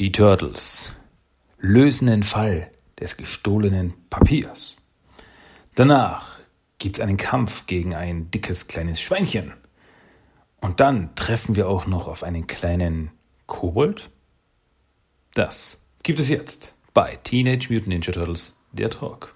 [0.00, 0.90] Die Turtles
[1.58, 4.76] lösen den Fall des gestohlenen Papiers.
[5.76, 6.40] Danach
[6.78, 9.52] gibt es einen Kampf gegen ein dickes kleines Schweinchen.
[10.60, 13.12] Und dann treffen wir auch noch auf einen kleinen
[13.46, 14.10] Kobold.
[15.34, 19.33] Das gibt es jetzt bei Teenage Mutant Ninja Turtles, der Talk.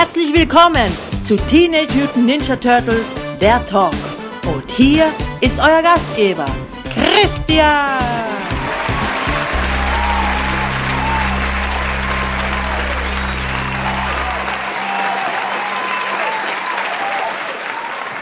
[0.00, 3.92] Herzlich willkommen zu Teenage Mutant Ninja Turtles, der Talk.
[4.46, 5.06] Und hier
[5.40, 6.46] ist euer Gastgeber,
[6.94, 7.98] Christian.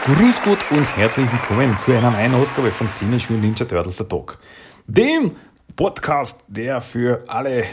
[0.05, 4.09] Grüß Gott und herzlich willkommen zu einer neuen Ausgabe von Teenage Mutant Ninja Turtles der
[4.09, 4.39] Talk.
[4.87, 5.35] Dem
[5.75, 7.65] Podcast, der für alle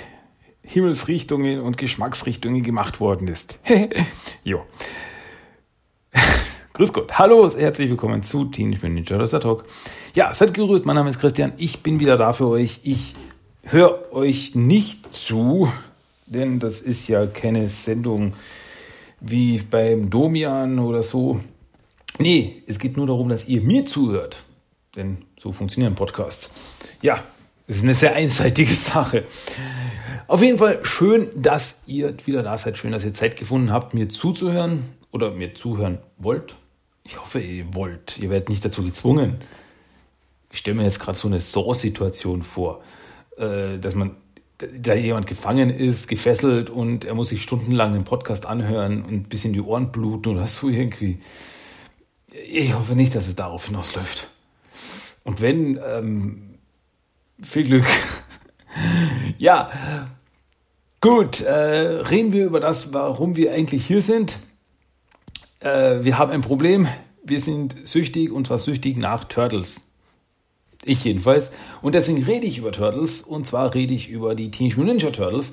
[0.64, 3.58] Himmelsrichtungen und Geschmacksrichtungen gemacht worden ist.
[4.44, 4.64] jo.
[6.72, 7.18] Grüß Gott.
[7.18, 9.64] Hallo, herzlich willkommen zu Teenage Ninja Turtles Talk.
[10.14, 11.52] Ja, seid gerührt, mein Name ist Christian.
[11.58, 12.80] Ich bin wieder da für euch.
[12.82, 13.14] Ich
[13.62, 15.70] höre euch nicht zu,
[16.26, 18.34] denn das ist ja keine Sendung
[19.20, 21.40] wie beim Domian oder so.
[22.18, 24.44] Nee, es geht nur darum, dass ihr mir zuhört.
[24.96, 26.52] Denn so funktionieren Podcasts.
[27.02, 27.22] Ja,
[27.66, 29.24] es ist eine sehr einseitige Sache.
[30.26, 32.78] Auf jeden Fall schön, dass ihr wieder da seid.
[32.78, 36.56] Schön, dass ihr Zeit gefunden habt, mir zuzuhören oder mir zuhören wollt.
[37.04, 38.18] Ich hoffe, ihr wollt.
[38.18, 39.42] Ihr werdet nicht dazu gezwungen.
[40.50, 42.82] Ich stelle mir jetzt gerade so eine Saw-Situation vor,
[43.36, 44.16] äh, dass man
[44.58, 49.22] da jemand gefangen ist, gefesselt und er muss sich stundenlang den Podcast anhören und ein
[49.24, 51.18] bisschen die Ohren bluten oder so irgendwie.
[52.50, 54.28] Ich hoffe nicht, dass es darauf hinausläuft.
[55.24, 56.54] Und wenn, ähm,
[57.42, 57.84] viel Glück.
[59.38, 59.70] Ja,
[61.00, 64.38] gut, äh, reden wir über das, warum wir eigentlich hier sind.
[65.60, 66.88] Äh, wir haben ein Problem.
[67.24, 69.86] Wir sind süchtig und zwar süchtig nach Turtles.
[70.84, 71.52] Ich jedenfalls.
[71.80, 73.22] Und deswegen rede ich über Turtles.
[73.22, 75.52] Und zwar rede ich über die Teenage Mutant Ninja Turtles.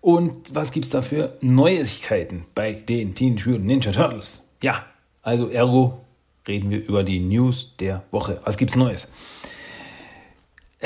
[0.00, 4.42] Und was gibt es da für Neuigkeiten bei den Teenage Mutant Ninja Turtles?
[4.62, 4.84] Ja,
[5.22, 6.04] also ergo
[6.46, 8.40] reden wir über die News der Woche.
[8.44, 9.08] Was gibt's Neues?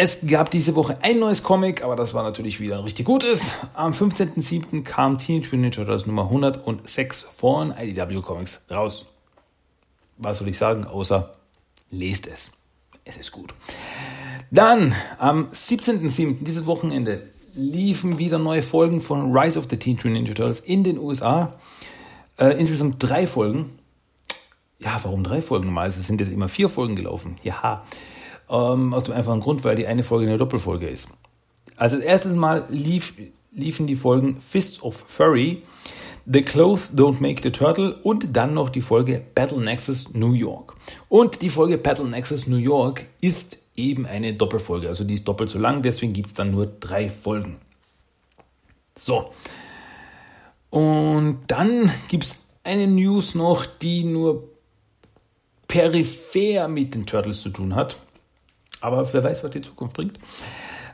[0.00, 3.50] Es gab diese Woche ein neues Comic, aber das war natürlich wieder ein richtig gutes.
[3.75, 4.84] Am 15.07.
[4.84, 9.06] kam Teenage Mutant Ninja Turtles Nummer 106 von IDW Comics raus.
[10.16, 11.34] Was soll ich sagen, außer
[11.91, 12.53] lest es.
[13.04, 13.53] Es ist gut.
[14.53, 16.44] Dann am 17.07.
[16.44, 20.84] dieses Wochenende liefen wieder neue Folgen von Rise of the Teenage Mutant Ninja Turtles in
[20.84, 21.54] den USA.
[22.36, 23.80] Äh, insgesamt drei Folgen.
[24.78, 25.66] Ja, warum drei Folgen?
[25.66, 27.34] Normalerweise sind jetzt immer vier Folgen gelaufen.
[27.42, 27.82] Ja,
[28.50, 31.09] ähm, aus dem einfachen Grund, weil die eine Folge eine Doppelfolge ist.
[31.76, 33.14] Also das erste Mal lief,
[33.53, 35.62] liefen die Folgen Fists of Furry,
[36.26, 40.75] The Clothes Don't Make the Turtle und dann noch die Folge Battle Nexus New York.
[41.09, 45.48] Und die Folge Battle Nexus New York ist eben eine Doppelfolge, also die ist doppelt
[45.48, 47.56] so lang, deswegen gibt es dann nur drei Folgen.
[48.97, 49.32] So.
[50.70, 54.48] Und dann gibt es eine News noch, die nur
[55.69, 57.98] peripher mit den Turtles zu tun hat.
[58.81, 60.19] Aber wer weiß, was die Zukunft bringt.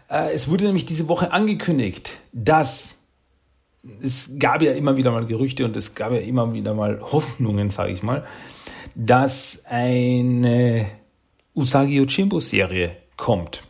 [0.08, 2.98] Äh, es wurde nämlich diese Woche angekündigt, dass
[4.02, 7.70] es gab ja immer wieder mal Gerüchte und es gab ja immer wieder mal Hoffnungen,
[7.70, 8.24] sage ich mal,
[8.94, 10.86] dass eine
[11.54, 13.62] Usagi Yojimbo Serie kommt.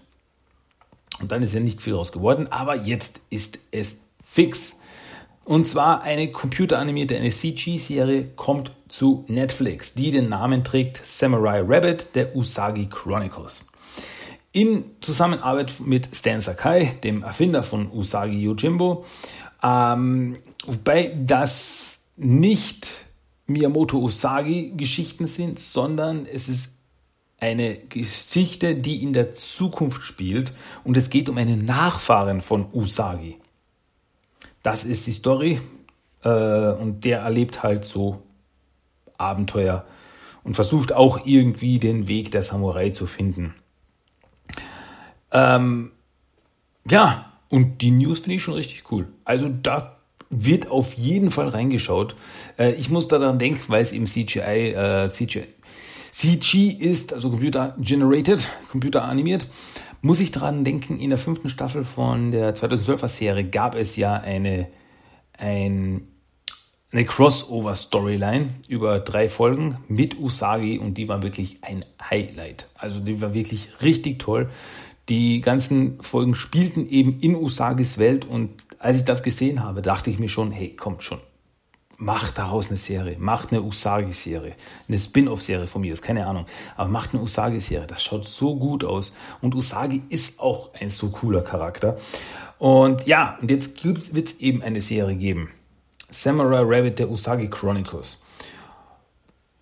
[1.20, 4.80] Und dann ist ja nicht viel raus geworden, aber jetzt ist es fix.
[5.44, 12.14] Und zwar eine computeranimierte, eine CG-Serie kommt zu Netflix, die den Namen trägt Samurai Rabbit,
[12.14, 13.64] der Usagi Chronicles.
[14.54, 19.04] In Zusammenarbeit mit Stan Sakai, dem Erfinder von Usagi Yojimbo,
[19.64, 22.88] ähm, wobei das nicht
[23.48, 26.70] Miyamoto Usagi Geschichten sind, sondern es ist
[27.40, 33.40] eine Geschichte, die in der Zukunft spielt und es geht um einen Nachfahren von Usagi.
[34.62, 35.60] Das ist die Story
[36.22, 38.22] äh, und der erlebt halt so
[39.18, 39.84] Abenteuer
[40.44, 43.56] und versucht auch irgendwie den Weg der Samurai zu finden.
[45.34, 45.92] Ähm,
[46.88, 49.08] ja, und die News finde ich schon richtig cool.
[49.24, 49.96] Also da
[50.30, 52.16] wird auf jeden Fall reingeschaut.
[52.58, 55.44] Äh, ich muss daran denken, weil es eben CGI, äh, CGI,
[56.12, 59.48] CG ist, also Computer Generated, Computer animiert,
[60.00, 64.14] muss ich daran denken, in der fünften Staffel von der 2012er Serie gab es ja
[64.14, 64.68] eine,
[65.38, 66.06] ein,
[66.92, 72.68] eine Crossover-Storyline über drei Folgen mit Usagi und die war wirklich ein Highlight.
[72.74, 74.50] Also die war wirklich richtig toll.
[75.08, 80.08] Die ganzen Folgen spielten eben in Usagis Welt und als ich das gesehen habe, dachte
[80.08, 81.20] ich mir schon, hey, komm schon,
[81.98, 84.54] macht daraus eine Serie, macht eine Usagi-Serie,
[84.88, 86.46] eine Spin-off-Serie von mir, ist keine Ahnung,
[86.76, 89.14] aber macht eine Usagi-Serie, das schaut so gut aus.
[89.42, 91.98] Und Usagi ist auch ein so cooler Charakter.
[92.58, 95.50] Und ja, und jetzt wird es eben eine Serie geben,
[96.08, 98.22] Samurai Rabbit der Usagi Chronicles.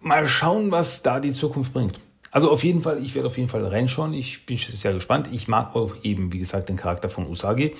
[0.01, 2.01] Mal schauen, was da die Zukunft bringt.
[2.33, 4.15] Also auf jeden Fall, ich werde auf jeden Fall reinschauen.
[4.15, 5.29] Ich bin sehr gespannt.
[5.31, 7.77] Ich mag auch eben, wie gesagt, den Charakter von Usagi.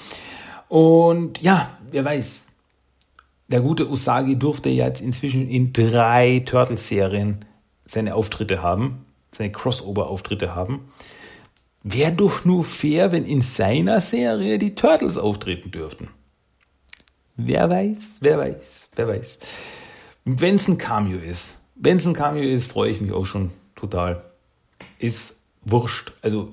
[0.69, 2.49] Und ja, wer weiß.
[3.49, 7.45] Der gute Usagi durfte jetzt inzwischen in drei Turtles-Serien
[7.87, 10.93] seine Auftritte haben, seine Crossover-Auftritte haben.
[11.83, 16.09] Wäre doch nur fair, wenn in seiner Serie die Turtles auftreten dürften.
[17.37, 19.41] Wer weiß, wer weiß, wer weiß.
[20.27, 23.51] Wenn es ein Cameo ist, wenn es ein Cameo ist, freue ich mich auch schon
[23.75, 24.23] total
[25.03, 26.13] ist wurscht.
[26.23, 26.53] Also,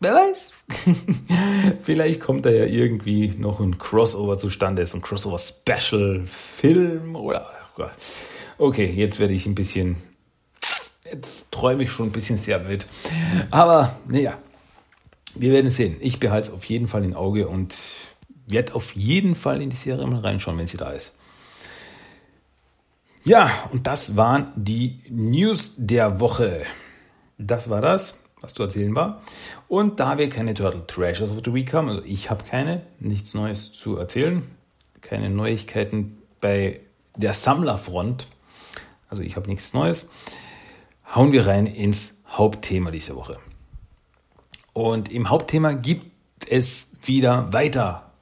[0.00, 0.52] wer weiß.
[1.82, 7.50] Vielleicht kommt da ja irgendwie noch ein Crossover zustande, so ein Crossover-Special-Film oder.
[7.78, 7.84] Oh
[8.58, 9.96] okay, jetzt werde ich ein bisschen.
[11.04, 12.86] Jetzt träume ich schon ein bisschen sehr wild.
[13.50, 14.36] Aber, naja,
[15.34, 15.96] wir werden sehen.
[16.00, 17.74] Ich behalte es auf jeden Fall im Auge und
[18.46, 21.14] werde auf jeden Fall in die Serie mal reinschauen, wenn sie da ist.
[23.24, 26.64] Ja, und das waren die News der Woche.
[27.38, 29.22] Das war das, was zu erzählen war.
[29.68, 33.34] Und da wir keine Turtle Treasures of the Week haben, also ich habe keine, nichts
[33.34, 34.42] Neues zu erzählen,
[35.00, 36.80] keine Neuigkeiten bei
[37.16, 38.26] der Sammlerfront,
[39.08, 40.08] also ich habe nichts Neues,
[41.14, 43.38] hauen wir rein ins Hauptthema dieser Woche.
[44.72, 48.12] Und im Hauptthema gibt es wieder weiter.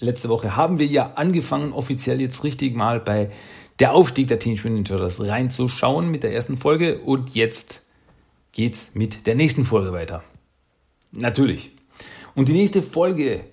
[0.00, 3.30] Letzte Woche haben wir ja angefangen, offiziell jetzt richtig mal bei
[3.78, 7.86] der Aufstieg der Teenage Mutant Ninja Turtles reinzuschauen mit der ersten Folge und jetzt
[8.52, 10.22] geht's mit der nächsten Folge weiter.
[11.12, 11.70] Natürlich.
[12.34, 13.44] Und die nächste Folge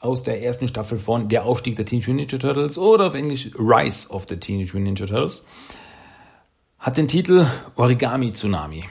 [0.00, 3.50] aus der ersten Staffel von Der Aufstieg der Teenage Mutant Ninja Turtles oder auf Englisch
[3.58, 5.42] Rise of the Teenage Mutant Ninja Turtles
[6.78, 7.46] hat den Titel
[7.76, 8.84] Origami Tsunami.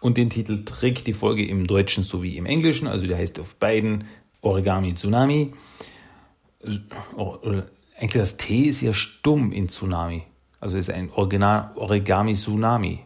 [0.00, 3.54] Und den Titel trägt die Folge im Deutschen sowie im Englischen, also der heißt auf
[3.56, 4.04] beiden
[4.42, 5.52] Origami Tsunami.
[6.62, 10.22] Eigentlich das T ist ja stumm in Tsunami.
[10.58, 13.00] Also ist ein Original Origami Tsunami.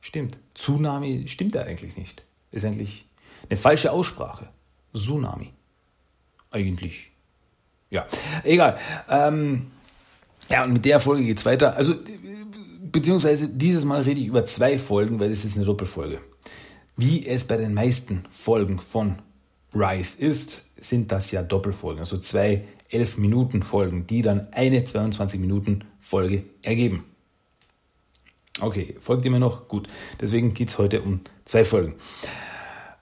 [0.00, 0.38] Stimmt.
[0.58, 2.22] Tsunami stimmt ja eigentlich nicht.
[2.50, 3.06] Ist eigentlich
[3.48, 4.48] eine falsche Aussprache.
[4.94, 5.52] Tsunami.
[6.50, 7.12] Eigentlich.
[7.90, 8.06] Ja,
[8.42, 8.78] egal.
[9.08, 9.68] Ähm,
[10.50, 11.76] ja, und mit der Folge geht es weiter.
[11.76, 11.94] Also,
[12.90, 16.20] beziehungsweise dieses Mal rede ich über zwei Folgen, weil es ist eine Doppelfolge.
[16.96, 19.20] Wie es bei den meisten Folgen von
[19.74, 22.00] Rise ist, sind das ja Doppelfolgen.
[22.00, 27.04] Also zwei 11 Minuten Folgen, die dann eine 22 Minuten Folge ergeben.
[28.60, 29.68] Okay, folgt ihr mir noch?
[29.68, 29.88] Gut.
[30.20, 31.94] Deswegen geht es heute um zwei Folgen.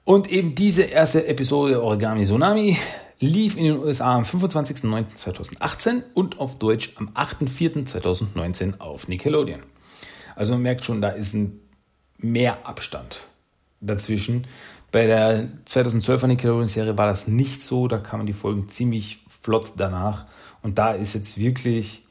[0.04, 2.76] Und eben diese erste Episode Origami Tsunami
[3.18, 9.62] lief in den USA am 25.09.2018 und auf Deutsch am 8.04.2019 auf Nickelodeon.
[10.34, 11.60] Also man merkt schon, da ist ein
[12.18, 13.28] mehr Abstand
[13.80, 14.46] dazwischen.
[14.92, 20.26] Bei der 2012er Nickelodeon-Serie war das nicht so, da kamen die Folgen ziemlich flott danach.
[20.62, 22.05] Und da ist jetzt wirklich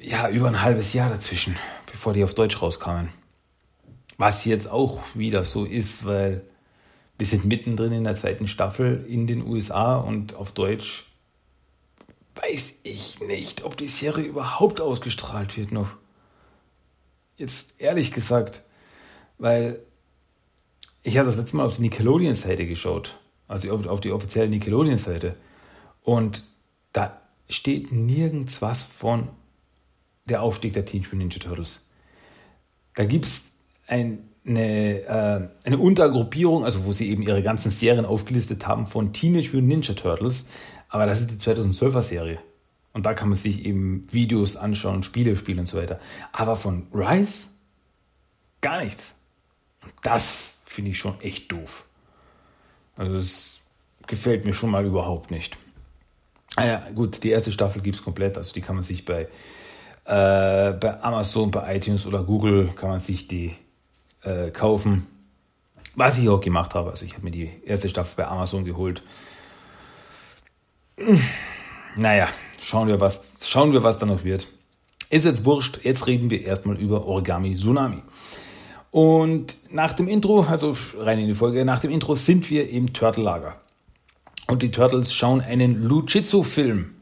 [0.00, 1.56] ja, über ein halbes Jahr dazwischen,
[1.90, 3.10] bevor die auf Deutsch rauskamen.
[4.16, 6.42] Was jetzt auch wieder so ist, weil
[7.18, 11.06] wir sind mittendrin in der zweiten Staffel in den USA und auf Deutsch
[12.34, 15.90] weiß ich nicht, ob die Serie überhaupt ausgestrahlt wird noch.
[17.36, 18.62] Jetzt ehrlich gesagt,
[19.38, 19.80] weil
[21.02, 25.36] ich habe das letzte Mal auf die Nickelodeon-Seite geschaut, also auf, auf die offizielle Nickelodeon-Seite.
[26.02, 26.46] Und
[26.92, 29.28] da steht nirgends was von
[30.30, 31.86] der Aufstieg der Teenage Mutant Ninja Turtles.
[32.94, 33.44] Da gibt es
[33.86, 39.12] ein, eine, äh, eine Untergruppierung, also wo sie eben ihre ganzen Serien aufgelistet haben von
[39.12, 40.46] Teenage Mutant Ninja Turtles,
[40.88, 42.38] aber das ist die 2012er Serie.
[42.92, 46.00] Und da kann man sich eben Videos anschauen, Spiele spielen und so weiter.
[46.32, 47.44] Aber von Rise
[48.60, 49.14] gar nichts.
[50.02, 51.86] Das finde ich schon echt doof.
[52.96, 53.60] Also das
[54.06, 55.56] gefällt mir schon mal überhaupt nicht.
[56.56, 59.28] Ah gut, die erste Staffel gibt es komplett, also die kann man sich bei
[60.04, 63.54] äh, bei Amazon, bei iTunes oder Google kann man sich die
[64.22, 65.06] äh, kaufen.
[65.94, 66.90] Was ich auch gemacht habe.
[66.90, 69.02] Also ich habe mir die erste Staffel bei Amazon geholt.
[71.96, 72.28] Naja,
[72.60, 74.46] schauen wir, was, schauen wir, was da noch wird.
[75.08, 75.80] Ist jetzt wurscht.
[75.82, 78.02] Jetzt reden wir erstmal über Origami Tsunami.
[78.90, 82.92] Und nach dem Intro, also rein in die Folge, nach dem Intro sind wir im
[82.92, 83.56] Turtle-Lager.
[84.46, 86.94] Und die Turtles schauen einen Lujitsu-Film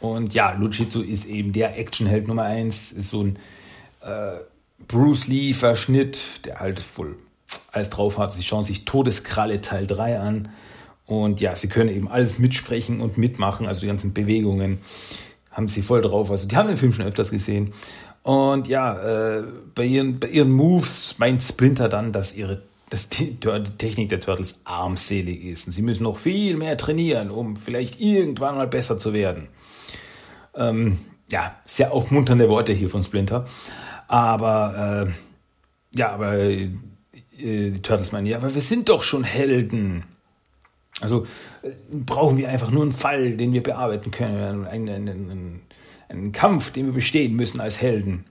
[0.00, 3.38] Und ja, Luchitsu ist eben der Actionheld Nummer eins, ist so ein
[4.02, 4.38] äh,
[4.86, 7.16] Bruce Lee-Verschnitt, der halt voll
[7.72, 8.32] alles drauf hat.
[8.32, 10.48] Sie schauen sich Todeskralle Teil 3 an.
[11.06, 14.80] Und ja, sie können eben alles mitsprechen und mitmachen, also die ganzen Bewegungen
[15.52, 16.30] haben sie voll drauf.
[16.30, 17.72] Also die haben den Film schon öfters gesehen.
[18.22, 23.36] Und ja, äh, bei, ihren, bei ihren Moves meint Splinter dann, dass ihre dass die
[23.78, 25.66] Technik der Turtles armselig ist.
[25.66, 29.48] Und sie müssen noch viel mehr trainieren, um vielleicht irgendwann mal besser zu werden.
[30.56, 30.98] Ähm,
[31.30, 33.46] ja, sehr aufmunternde Worte hier von Splinter.
[34.08, 36.70] Aber äh, ja, aber äh,
[37.38, 40.04] die Turtles meinen, ja, aber wir sind doch schon Helden.
[41.00, 41.26] Also
[41.62, 45.60] äh, brauchen wir einfach nur einen Fall, den wir bearbeiten können, einen, einen, einen,
[46.08, 48.24] einen Kampf, den wir bestehen müssen als Helden.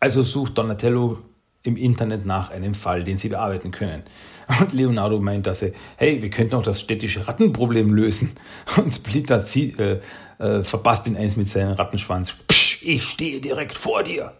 [0.00, 1.18] Also sucht Donatello
[1.62, 4.02] im Internet nach einem Fall, den sie bearbeiten können.
[4.60, 8.32] Und Leonardo meint, dass er, hey, wir könnten auch das städtische Rattenproblem lösen.
[8.76, 10.00] Und Splitter zieht, äh,
[10.38, 12.34] äh, verpasst ihn eins mit seinem Rattenschwanz.
[12.48, 14.32] Psch, ich stehe direkt vor dir.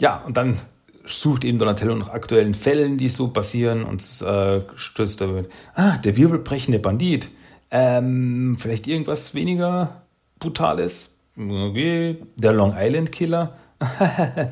[0.00, 0.58] Ja, und dann
[1.06, 5.50] sucht eben Donatello nach aktuellen Fällen, die so passieren und äh, stürzt damit.
[5.74, 7.28] Ah, der wirbelbrechende Bandit.
[7.70, 10.02] Ähm, vielleicht irgendwas weniger
[10.38, 11.10] Brutales.
[11.36, 12.16] Okay.
[12.36, 13.56] Der Long Island Killer.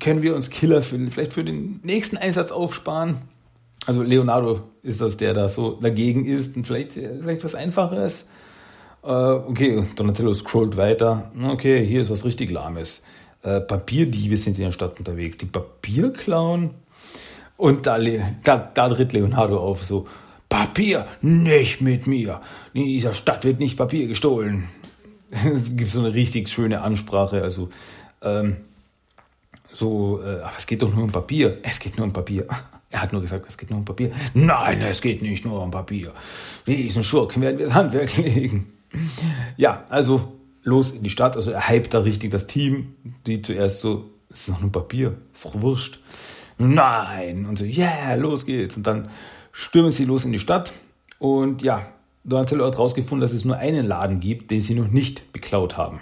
[0.00, 3.18] Können wir uns Killer für, vielleicht für den nächsten Einsatz aufsparen?
[3.86, 8.26] Also Leonardo ist das, der da so dagegen ist und vielleicht, vielleicht was Einfaches.
[9.02, 11.30] Äh, okay, Donatello scrollt weiter.
[11.42, 13.02] Okay, hier ist was richtig Lahmes.
[13.42, 15.38] Äh, Papierdiebe sind in der Stadt unterwegs.
[15.38, 16.70] Die Papier klauen.
[17.56, 17.98] Und da,
[18.42, 20.06] da, da tritt Leonardo auf, so,
[20.48, 22.40] Papier, nicht mit mir.
[22.72, 24.68] In dieser Stadt wird nicht Papier gestohlen.
[25.30, 27.68] es gibt so eine richtig schöne Ansprache, also,
[28.22, 28.56] ähm,
[29.72, 31.58] so, äh, ach, es geht doch nur um Papier.
[31.62, 32.46] Es geht nur um Papier.
[32.90, 34.10] Er hat nur gesagt, es geht nur um Papier.
[34.34, 36.12] Nein, es geht nicht nur um Papier.
[36.66, 38.72] Diesen Schurken werden wir das Handwerk legen.
[39.56, 40.32] Ja, also
[40.64, 41.36] los in die Stadt.
[41.36, 42.94] Also er hypt da richtig das Team,
[43.26, 46.00] die zuerst so, es ist doch nur Papier, ist doch wurscht.
[46.58, 47.46] Nein!
[47.46, 48.76] Und so, yeah, los geht's.
[48.76, 49.08] Und dann
[49.52, 50.72] stürmen sie los in die Stadt.
[51.18, 51.86] Und ja,
[52.24, 56.00] Donatello hat herausgefunden, dass es nur einen Laden gibt, den sie noch nicht beklaut haben.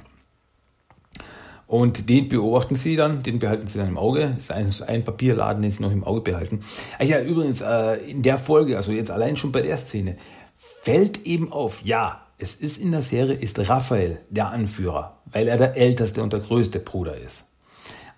[1.68, 4.34] Und den beobachten sie dann, den behalten sie dann im Auge.
[4.36, 6.64] Das ist ein, Papierladen, den sie noch im Auge behalten.
[6.98, 10.16] Ach ja, übrigens, äh, in der Folge, also jetzt allein schon bei der Szene,
[10.56, 15.58] fällt eben auf, ja, es ist in der Serie, ist Raphael der Anführer, weil er
[15.58, 17.44] der älteste und der größte Bruder ist.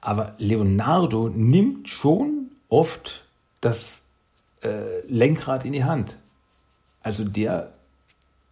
[0.00, 3.24] Aber Leonardo nimmt schon oft
[3.60, 4.02] das
[4.62, 6.16] äh, Lenkrad in die Hand.
[7.02, 7.72] Also der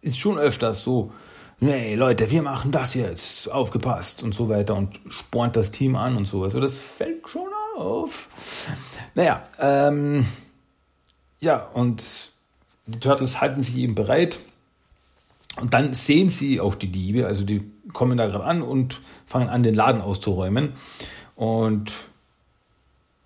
[0.01, 1.13] ist schon öfters so,
[1.59, 6.17] nee, Leute, wir machen das jetzt, aufgepasst und so weiter und spornt das Team an
[6.17, 6.43] und so.
[6.43, 8.27] Also das fällt schon auf.
[9.15, 10.25] Naja, ähm,
[11.39, 12.31] ja, und
[12.85, 14.39] die Turtles halten sich eben bereit.
[15.59, 19.49] Und dann sehen sie auch die Diebe, also die kommen da gerade an und fangen
[19.49, 20.73] an, den Laden auszuräumen.
[21.35, 21.91] Und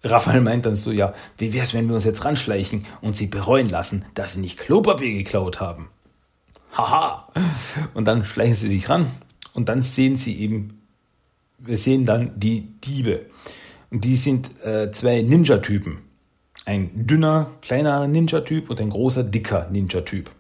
[0.04, 3.28] Raphael meint dann so, ja, wie wäre es, wenn wir uns jetzt ranschleichen und sie
[3.28, 5.90] bereuen lassen, dass sie nicht Klopapier geklaut haben?
[6.74, 7.28] Haha.
[7.94, 9.08] Und dann schleichen sie sich ran
[9.54, 10.82] und dann sehen sie eben,
[11.60, 13.28] wir sehen dann die Diebe.
[13.92, 16.00] Und die sind äh, zwei Ninja-Typen.
[16.66, 20.32] Ein dünner, kleiner Ninja-Typ und ein großer, dicker Ninja-Typ.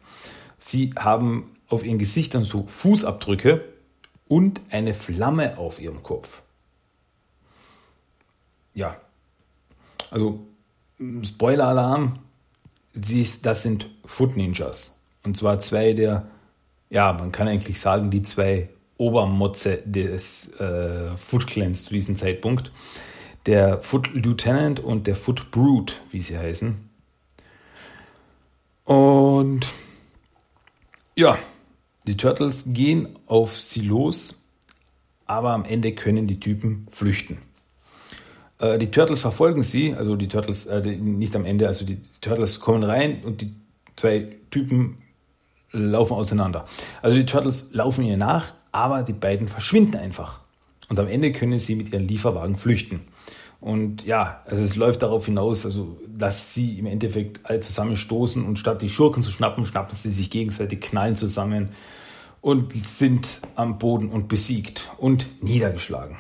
[0.57, 3.63] Sie haben auf ihren Gesichtern so Fußabdrücke
[4.27, 6.41] und eine Flamme auf ihrem Kopf.
[8.73, 8.97] Ja,
[10.09, 10.39] also
[11.21, 12.19] Spoiler-Alarm,
[12.93, 14.92] das sind Foot Ninjas.
[15.23, 16.27] Und zwar zwei der,
[16.89, 22.71] ja, man kann eigentlich sagen, die zwei Obermotze des äh, Foot Clans zu diesem Zeitpunkt.
[23.45, 26.89] Der Foot Lieutenant und der Foot Brute, wie sie heißen.
[28.85, 29.67] Und
[31.15, 31.37] ja,
[32.05, 34.35] die Turtles gehen auf sie los,
[35.25, 37.37] aber am Ende können die Typen flüchten.
[38.59, 42.59] Äh, die Turtles verfolgen sie, also die Turtles, äh, nicht am Ende, also die Turtles
[42.59, 43.53] kommen rein und die
[43.95, 44.97] zwei Typen
[45.73, 46.65] laufen auseinander.
[47.01, 50.39] Also die Turtles laufen ihr nach, aber die beiden verschwinden einfach.
[50.87, 53.01] Und am Ende können sie mit ihren Lieferwagen flüchten.
[53.59, 58.59] Und ja, also es läuft darauf hinaus, also dass sie im Endeffekt alle zusammenstoßen und
[58.59, 61.69] statt die Schurken zu schnappen, schnappen sie sich gegenseitig, knallen zusammen
[62.41, 66.17] und sind am Boden und besiegt und niedergeschlagen.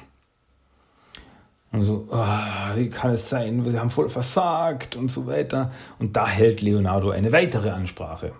[1.73, 3.65] Also, oh, wie kann es sein?
[3.65, 5.71] Wir haben voll versagt und so weiter.
[5.99, 8.31] Und da hält Leonardo eine weitere Ansprache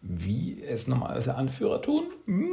[0.00, 2.04] wie es normalerweise Anführer tun.
[2.26, 2.48] Hm.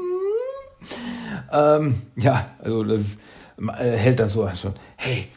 [1.51, 3.19] Ähm, ja, also das
[3.57, 4.73] äh, hält dann so an schon.
[4.95, 5.27] Hey,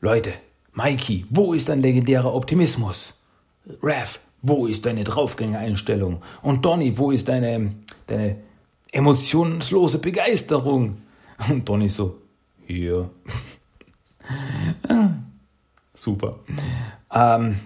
[0.00, 0.32] Leute,
[0.72, 3.14] Mikey, wo ist dein legendärer Optimismus?
[3.82, 6.22] Raph, wo ist deine Draufgängereinstellung?
[6.42, 7.72] Und Donny, wo ist deine
[8.06, 8.36] deine
[8.92, 11.02] emotionslose Begeisterung.
[11.48, 12.22] Und Donny so,
[12.66, 13.10] hier.
[15.94, 16.38] Super.
[17.12, 17.58] Ähm,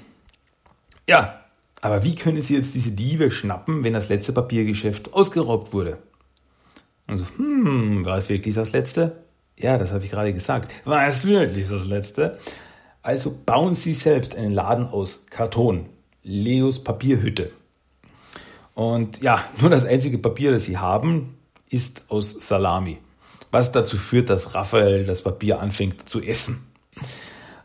[1.08, 1.37] ja,
[1.80, 5.98] aber wie können Sie jetzt diese Diebe schnappen, wenn das letzte Papiergeschäft ausgeraubt wurde?
[7.06, 9.22] Und so, hm, war es wirklich das letzte?
[9.56, 10.72] Ja, das habe ich gerade gesagt.
[10.84, 12.38] War es wirklich das letzte?
[13.02, 15.86] Also bauen Sie selbst einen Laden aus Karton.
[16.22, 17.50] Leos Papierhütte.
[18.74, 21.38] Und ja, nur das einzige Papier, das Sie haben,
[21.70, 22.98] ist aus Salami.
[23.50, 26.66] Was dazu führt, dass Raphael das Papier anfängt zu essen.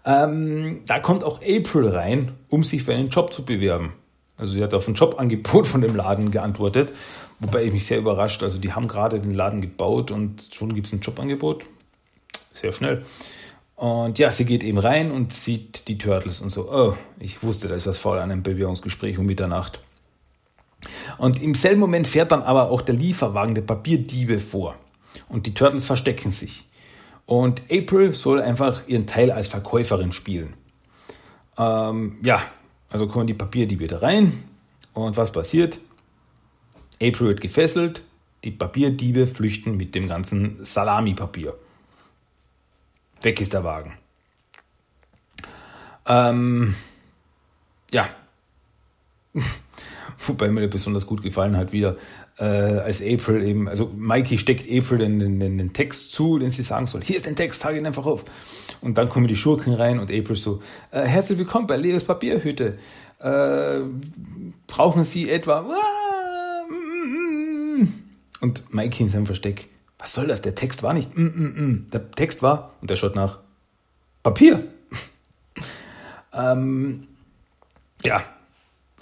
[0.05, 3.93] Ähm, da kommt auch April rein, um sich für einen Job zu bewerben.
[4.38, 6.92] Also sie hat auf ein Jobangebot von dem Laden geantwortet,
[7.40, 8.42] wobei ich mich sehr überrascht.
[8.44, 11.66] Also die haben gerade den Laden gebaut und schon gibt es ein Jobangebot.
[12.54, 13.06] Sehr schnell.
[13.75, 17.68] Und ja, sie geht eben rein und sieht die Turtles und so, oh, ich wusste,
[17.68, 19.82] da ist was faul an einem Bewerbungsgespräch um Mitternacht.
[21.18, 24.75] Und im selben Moment fährt dann aber auch der Lieferwagen der Papierdiebe vor.
[25.30, 26.66] Und die Turtles verstecken sich.
[27.25, 30.54] Und April soll einfach ihren Teil als Verkäuferin spielen.
[31.58, 32.42] Ähm, ja,
[32.94, 34.44] also kommen die Papierdiebe da rein.
[34.94, 35.80] Und was passiert?
[37.02, 38.04] April wird gefesselt.
[38.44, 41.56] Die Papierdiebe flüchten mit dem ganzen Salami-Papier.
[43.22, 43.98] Weg ist der Wagen.
[46.06, 46.76] Ähm,
[47.92, 48.08] ja.
[50.27, 51.98] Wobei mir besonders gut gefallen hat, wieder
[52.38, 56.63] äh, als April eben, also Mikey steckt April den, den, den, Text zu, den sie
[56.63, 57.01] sagen soll.
[57.03, 58.24] Hier ist der Text, trage ihn einfach auf.
[58.82, 60.62] Und dann kommen die Schurken rein und April so,
[60.92, 62.77] äh, herzlich willkommen bei Leos Papierhütte.
[63.20, 63.82] Äh,
[64.68, 65.65] brauchen Sie etwa...
[68.42, 70.42] Und Mikey in seinem Versteck, was soll das?
[70.42, 71.18] Der Text war nicht...
[71.18, 71.88] Mm, mm, mm.
[71.92, 73.39] Der Text war, und der schaut nach,
[74.22, 74.68] Papier.
[76.34, 77.08] ähm,
[78.03, 78.22] ja,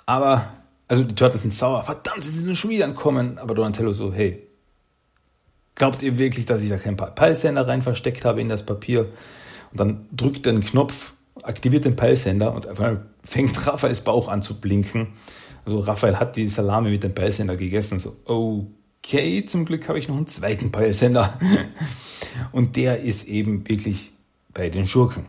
[0.05, 0.53] aber
[0.91, 1.83] also die Turtles sind sauer.
[1.83, 3.37] Verdammt, sie sind schon wieder ankommen.
[3.37, 4.45] Aber Donatello so, hey,
[5.73, 9.05] glaubt ihr wirklich, dass ich da keinen Peilsender rein versteckt habe in das Papier?
[9.71, 12.67] Und dann drückt er einen Knopf, aktiviert den Peilsender und
[13.23, 15.13] fängt Raphaels Bauch an zu blinken.
[15.63, 17.97] Also Raphael hat die Salami mit dem Peilsender gegessen.
[17.97, 21.39] So, okay, zum Glück habe ich noch einen zweiten Peilsender.
[22.51, 24.11] Und der ist eben wirklich
[24.53, 25.25] bei den Schurken.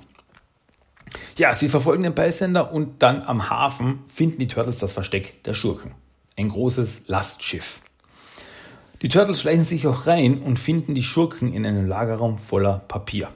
[1.37, 5.55] Ja, sie verfolgen den Peilsender und dann am Hafen finden die Turtles das Versteck der
[5.55, 5.95] Schurken.
[6.37, 7.81] Ein großes Lastschiff.
[9.03, 13.31] Die Turtles schleichen sich auch rein und finden die Schurken in einem Lagerraum voller Papier.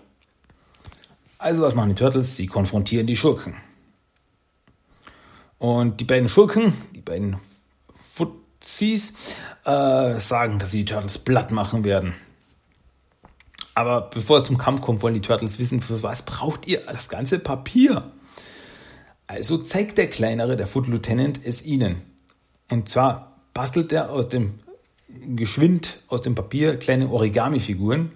[1.39, 2.37] Also was machen die Turtles?
[2.37, 3.57] Sie konfrontieren die Schurken.
[5.59, 7.39] Und die beiden Schurken, die beiden
[7.97, 9.15] Fuzis,
[9.65, 12.15] äh, sagen, dass sie die Turtles platt machen werden.
[13.77, 17.11] Aber bevor es zum Kampf kommt, wollen die Turtles wissen, für was braucht ihr das
[17.11, 18.11] ganze Papier?
[19.27, 22.01] Also zeigt der kleinere, der Foot Lieutenant, es ihnen.
[22.71, 24.61] Und zwar bastelt er aus dem
[25.09, 28.13] geschwind aus dem Papier kleine Origami-Figuren,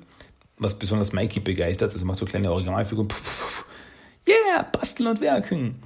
[0.57, 1.92] was besonders Mikey begeistert.
[1.92, 3.09] Also macht so kleine Origami-Figuren.
[4.27, 5.83] Yeah, basteln und werken.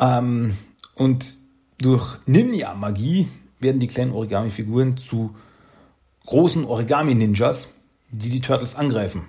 [0.00, 0.56] Ähm,
[0.96, 1.36] und
[1.78, 3.28] durch Ninja-Magie
[3.60, 5.36] werden die kleinen Origami-Figuren zu
[6.24, 7.68] großen Origami-Ninjas,
[8.10, 9.24] die die Turtles angreifen.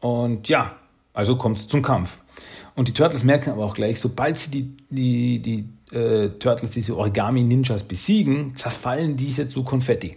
[0.00, 0.76] Und ja,
[1.14, 2.18] also kommt es zum Kampf.
[2.74, 6.96] Und die Turtles merken aber auch gleich, sobald sie die, die, die äh, Turtles, diese
[6.96, 10.16] Origami-Ninjas besiegen, zerfallen diese zu Konfetti.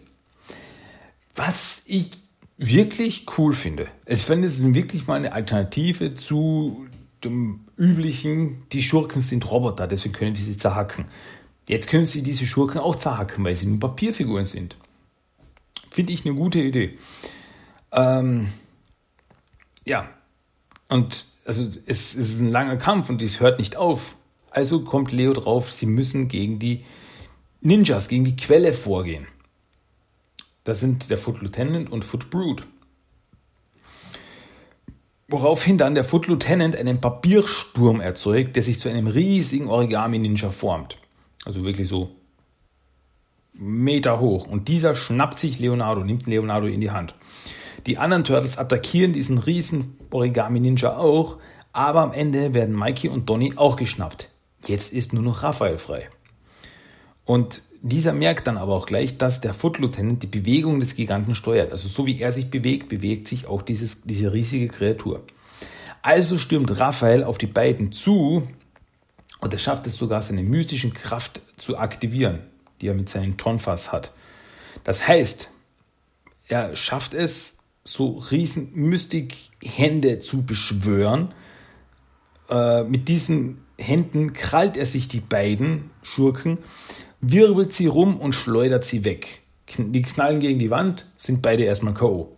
[1.36, 2.12] Was ich
[2.58, 3.88] wirklich cool finde.
[4.06, 6.88] Es finde es wirklich mal eine Alternative zu
[7.24, 11.06] dem üblichen, die Schurken sind Roboter, deswegen können wir sie zerhacken.
[11.68, 14.78] Jetzt können sie diese Schurken auch zerhacken, weil sie nur Papierfiguren sind.
[15.96, 16.98] Finde ich eine gute Idee.
[17.94, 18.50] Ähm,
[19.86, 20.10] ja,
[20.90, 24.18] und also es, ist ein langer Kampf und es hört nicht auf.
[24.52, 26.84] Also kommt Leo drauf, sie müssen gegen die
[27.62, 29.26] Ninjas, gegen die Quelle vorgehen.
[30.66, 32.68] Das sind der Foot Lieutenant und Foot Brood.
[35.30, 40.98] Woraufhin dann der Foot Lieutenant einen Papiersturm erzeugt, der sich zu einem riesigen Origami-Ninja formt.
[41.46, 42.14] Also wirklich so
[43.58, 44.48] Meter hoch.
[44.48, 47.16] Und dieser schnappt sich Leonardo, nimmt Leonardo in die Hand.
[47.86, 51.38] Die anderen Turtles attackieren diesen riesen Origami Ninja auch,
[51.72, 54.30] aber am Ende werden Mikey und Donny auch geschnappt.
[54.66, 56.10] Jetzt ist nur noch Raphael frei.
[57.26, 61.36] Und dieser merkt dann aber auch gleich, dass der Foot Lieutenant die Bewegung des Giganten
[61.36, 61.72] steuert.
[61.72, 65.24] Also so wie er sich bewegt, bewegt sich auch dieses, diese riesige Kreatur.
[66.02, 68.48] Also stürmt Raphael auf die beiden zu
[69.40, 72.40] und er schafft es sogar, seine mystischen Kraft zu aktivieren
[72.82, 74.14] die er mit seinen Tonfas hat.
[74.84, 75.52] Das heißt,
[76.48, 81.34] er schafft es, so riesen Mystik-Hände zu beschwören.
[82.50, 86.58] Äh, mit diesen Händen krallt er sich die beiden Schurken,
[87.22, 89.42] wirbelt sie rum und schleudert sie weg.
[89.78, 92.36] Die knallen gegen die Wand, sind beide erstmal K.O.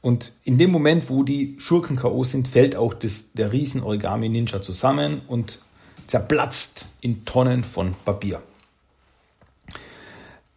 [0.00, 2.24] Und in dem Moment, wo die Schurken K.O.
[2.24, 5.60] sind, fällt auch das, der riesen Origami-Ninja zusammen und
[6.06, 8.42] zerplatzt in Tonnen von Papier.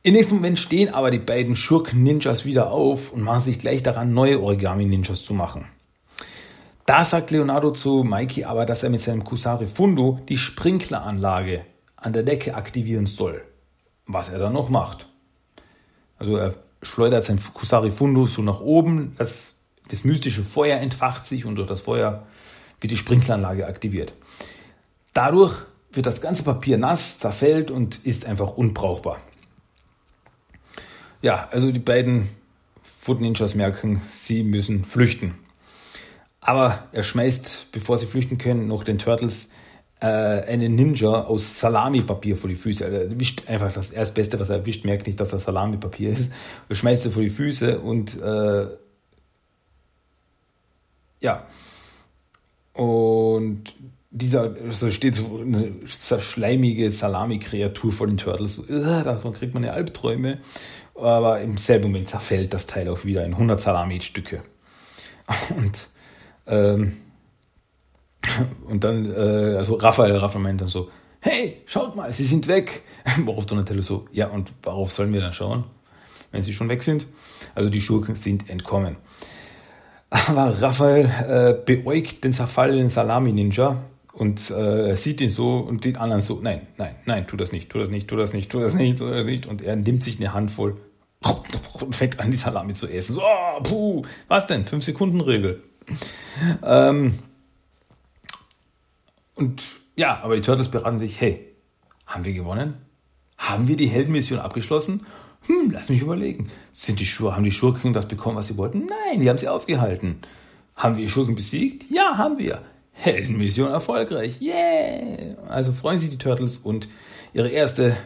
[0.06, 4.14] Im nächsten Moment stehen aber die beiden Schurken-Ninjas wieder auf und machen sich gleich daran,
[4.14, 5.66] neue Origami-Ninjas zu machen.
[6.86, 11.62] Da sagt Leonardo zu Mikey aber, dass er mit seinem Kusari Fundo die Sprinkleranlage
[11.96, 13.44] an der Decke aktivieren soll.
[14.06, 15.08] Was er dann noch macht.
[16.20, 19.56] Also er schleudert sein Kusari Fundo so nach oben, das,
[19.88, 22.28] das mystische Feuer entfacht sich und durch das Feuer
[22.82, 24.12] wird die Sprinkleranlage aktiviert.
[25.14, 25.62] Dadurch
[25.94, 29.22] wird das ganze Papier nass, zerfällt und ist einfach unbrauchbar.
[31.24, 32.28] Ja, also die beiden
[32.84, 35.36] Foot Ninjas merken, sie müssen flüchten.
[36.42, 39.48] Aber er schmeißt, bevor sie flüchten können, noch den Turtles
[40.02, 42.84] äh, einen Ninja aus Salamipapier vor die Füße.
[42.84, 46.30] Er erwischt einfach das, erst Beste, was er erwischt, merkt nicht, dass das Salamipapier ist.
[46.68, 48.68] Er schmeißt es vor die Füße und äh,
[51.22, 51.48] ja.
[52.74, 53.74] Und
[54.16, 58.56] dieser, so steht so eine schleimige Salami-Kreatur vor den Turtles.
[58.56, 60.40] So, uh, davon kriegt man ja Albträume.
[60.96, 64.44] Aber im selben Moment zerfällt das Teil auch wieder in 100 Salami-Stücke.
[65.58, 65.88] Und
[66.46, 66.98] ähm,
[68.66, 72.84] und dann, äh, also Raphael, Raphael meint dann so, hey, schaut mal, sie sind weg.
[73.26, 75.66] Worauf Donatello so, ja, und worauf sollen wir dann schauen,
[76.32, 77.06] wenn sie schon weg sind?
[77.54, 78.96] Also die Schurken sind entkommen.
[80.10, 86.22] Aber Raphael äh, beäugt den zerfallenen Salami-Ninja und äh, sieht ihn so und die anderen
[86.22, 88.76] so, nein, nein, nein, tu das nicht, tu das nicht, tu das nicht, tu das
[88.76, 89.48] nicht, tu das nicht.
[89.48, 90.78] Und er nimmt sich eine Handvoll
[91.82, 93.16] und fängt an, die Salami zu essen.
[93.16, 94.66] So, oh, puh, was denn?
[94.66, 95.64] Fünf Sekunden Regel.
[96.64, 97.18] Ähm,
[99.36, 99.64] und
[99.96, 101.48] ja, aber die Turtles beraten sich, hey,
[102.06, 102.76] haben wir gewonnen?
[103.40, 105.08] Haben wir die Heldenmission abgeschlossen?
[105.48, 106.52] Hm, lass mich überlegen.
[106.72, 108.86] Sind die Schur haben die Schurken das bekommen, was sie wollten?
[108.86, 110.20] Nein, die haben sie aufgehalten.
[110.76, 111.90] Haben wir die Schurken besiegt?
[111.90, 112.62] Ja, haben wir.
[112.94, 114.40] Heldenmission erfolgreich.
[114.42, 115.36] Yeah!
[115.50, 116.88] Also freuen sich die Turtles und
[117.34, 117.98] ihre erste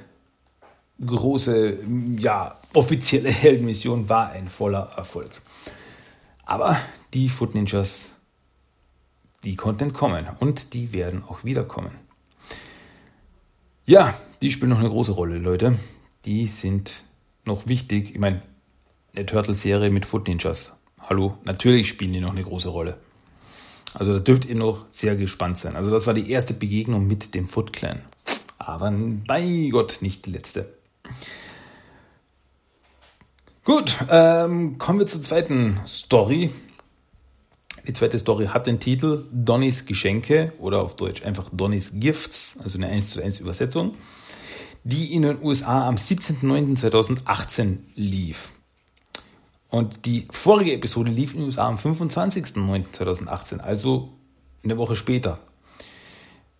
[1.05, 1.77] große,
[2.17, 5.29] ja, offizielle Heldenmission war ein voller Erfolg.
[6.45, 6.79] Aber
[7.13, 8.11] die Foot Ninjas,
[9.43, 11.91] die konnten kommen und die werden auch wiederkommen.
[13.85, 15.77] Ja, die spielen noch eine große Rolle, Leute.
[16.25, 17.03] Die sind
[17.45, 18.11] noch wichtig.
[18.11, 18.41] Ich meine,
[19.15, 20.73] eine Turtle-Serie mit Foot Ninjas.
[20.99, 22.97] Hallo, natürlich spielen die noch eine große Rolle.
[23.93, 25.75] Also da dürft ihr noch sehr gespannt sein.
[25.75, 28.01] Also das war die erste Begegnung mit dem Foot Clan.
[28.57, 30.73] Aber bei Gott nicht die letzte.
[33.63, 36.51] Gut, ähm, kommen wir zur zweiten Story.
[37.87, 42.77] Die zweite Story hat den Titel Donnys Geschenke oder auf Deutsch einfach Donnys Gifts, also
[42.77, 43.95] eine 1 zu 1 Übersetzung,
[44.83, 48.51] die in den USA am 17.09.2018 lief.
[49.69, 54.13] Und die vorige Episode lief in den USA am 25.09.2018, also
[54.63, 55.39] eine Woche später.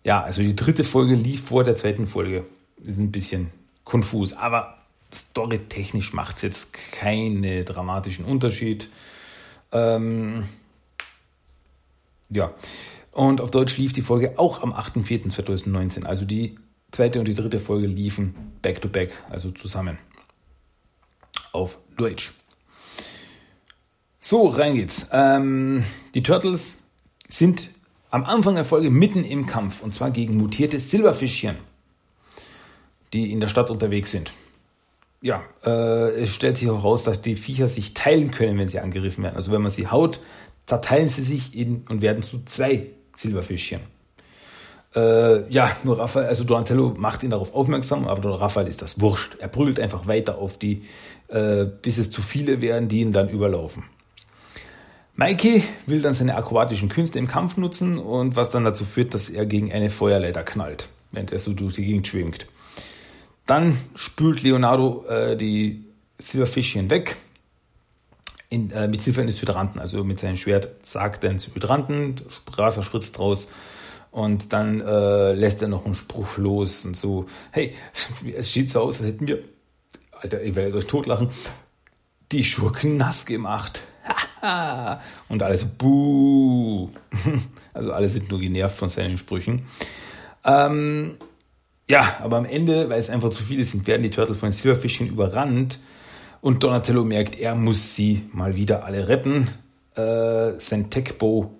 [0.04, 2.44] Ja, also die dritte Folge lief vor der zweiten Folge.
[2.82, 3.50] Ist ein bisschen
[3.84, 4.78] konfus, aber
[5.12, 8.88] storytechnisch macht es jetzt keinen dramatischen Unterschied.
[9.72, 10.44] Ähm,
[12.30, 12.54] ja,
[13.12, 16.04] und auf Deutsch lief die Folge auch am 8.4.2019.
[16.04, 16.58] Also die
[16.92, 19.98] zweite und die dritte Folge liefen back-to-back, -back, also zusammen.
[21.52, 22.37] Auf Deutsch.
[24.20, 25.08] So, rein geht's.
[25.12, 26.82] Ähm, die Turtles
[27.28, 27.68] sind
[28.10, 31.56] am Anfang der Folge mitten im Kampf und zwar gegen mutierte Silberfischchen,
[33.12, 34.32] die in der Stadt unterwegs sind
[35.20, 39.24] ja, äh, es stellt sich heraus, dass die Viecher sich teilen können, wenn sie angegriffen
[39.24, 39.36] werden.
[39.36, 40.20] Also wenn man sie haut,
[40.66, 43.80] zerteilen sie sich in und werden zu zwei Silberfischchen.
[44.94, 49.36] Äh, ja, nur Raphael, also Donatello macht ihn darauf aufmerksam, aber Raphael ist das wurscht.
[49.38, 50.84] Er prügelt einfach weiter auf die,
[51.28, 53.84] äh, bis es zu viele werden, die ihn dann überlaufen.
[55.18, 59.28] Mikey will dann seine akrobatischen Künste im Kampf nutzen und was dann dazu führt, dass
[59.28, 62.46] er gegen eine Feuerleiter knallt, während er so durch die Gegend schwingt.
[63.44, 65.84] Dann spült Leonardo äh, die
[66.18, 67.16] Silberfischchen weg
[68.48, 69.80] in, äh, mit Hilfe eines Hydranten.
[69.80, 72.20] Also mit seinem Schwert sagt er ins Hydranten,
[72.54, 73.48] Wasser spritzt draus
[74.12, 77.74] und dann äh, lässt er noch einen Spruch los und so, hey,
[78.36, 79.42] es sieht so aus, als hätten wir,
[80.12, 81.30] Alter, ihr werdet euch totlachen,
[82.30, 83.82] die Schurken nass gemacht.
[85.28, 86.90] Und alle so, buh.
[87.74, 89.66] Also alle sind nur genervt von seinen Sprüchen.
[90.44, 91.14] Ähm,
[91.88, 94.52] ja, aber am Ende, weil es einfach zu viele sind, werden die Turtle von den
[94.52, 95.78] Silberfischchen überrannt.
[96.40, 99.48] Und Donatello merkt, er muss sie mal wieder alle retten.
[99.94, 101.52] Äh, sein Techbow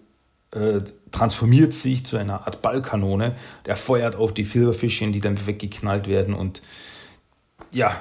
[0.51, 3.37] äh, transformiert sich zu einer Art Ballkanone.
[3.67, 6.35] Der feuert auf die Silberfischchen, die dann weggeknallt werden.
[6.35, 6.63] Und
[7.71, 8.01] ja,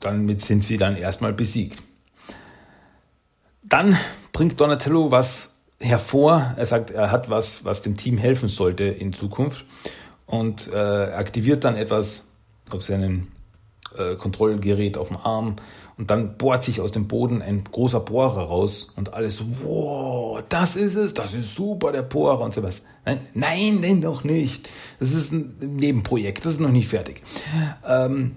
[0.00, 1.82] damit sind sie dann erstmal besiegt.
[3.68, 3.96] Dann
[4.32, 6.54] bringt Donatello was hervor.
[6.56, 9.64] Er sagt, er hat was, was dem Team helfen sollte in Zukunft
[10.26, 12.26] und äh, aktiviert dann etwas
[12.70, 13.28] auf seinem
[13.96, 15.56] äh, Kontrollgerät auf dem Arm
[15.96, 20.76] und dann bohrt sich aus dem Boden ein großer Bohrer raus und alles wow, das
[20.76, 22.82] ist es, das ist super, der Bohrer und so was.
[23.04, 24.68] Nein, nein, nein, noch nicht.
[25.00, 27.22] Das ist ein Nebenprojekt, das ist noch nicht fertig.
[27.86, 28.36] Ähm,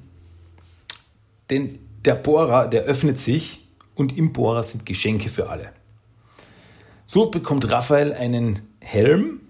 [1.49, 3.60] denn der Bohrer, der öffnet sich
[4.01, 5.71] und im Bohrer sind Geschenke für alle.
[7.07, 9.41] So bekommt Raphael einen Helm,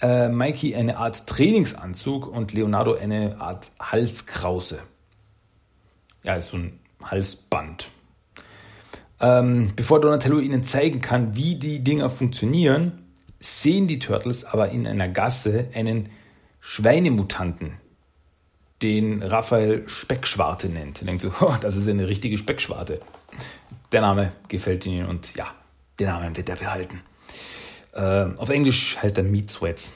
[0.00, 4.80] äh, Mikey eine Art Trainingsanzug und Leonardo eine Art Halskrause.
[6.22, 7.88] Ja, so ein Halsband.
[9.20, 13.04] Ähm, bevor Donatello ihnen zeigen kann, wie die Dinger funktionieren,
[13.40, 16.08] sehen die Turtles aber in einer Gasse einen
[16.60, 17.74] Schweinemutanten,
[18.82, 21.02] den Raphael Speckschwarte nennt.
[21.02, 23.00] Er denkt so, oh, das ist eine richtige Speckschwarte.
[23.92, 25.46] Der Name gefällt ihnen und ja,
[25.98, 27.02] den Namen wird er behalten.
[27.92, 29.92] Äh, auf Englisch heißt er Meat Sweats.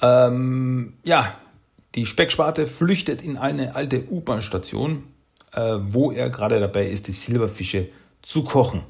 [0.00, 1.34] Ähm, ja,
[1.94, 5.04] die Speckschwarte flüchtet in eine alte U-Bahn-Station,
[5.52, 7.88] äh, wo er gerade dabei ist, die Silberfische
[8.22, 8.82] zu kochen.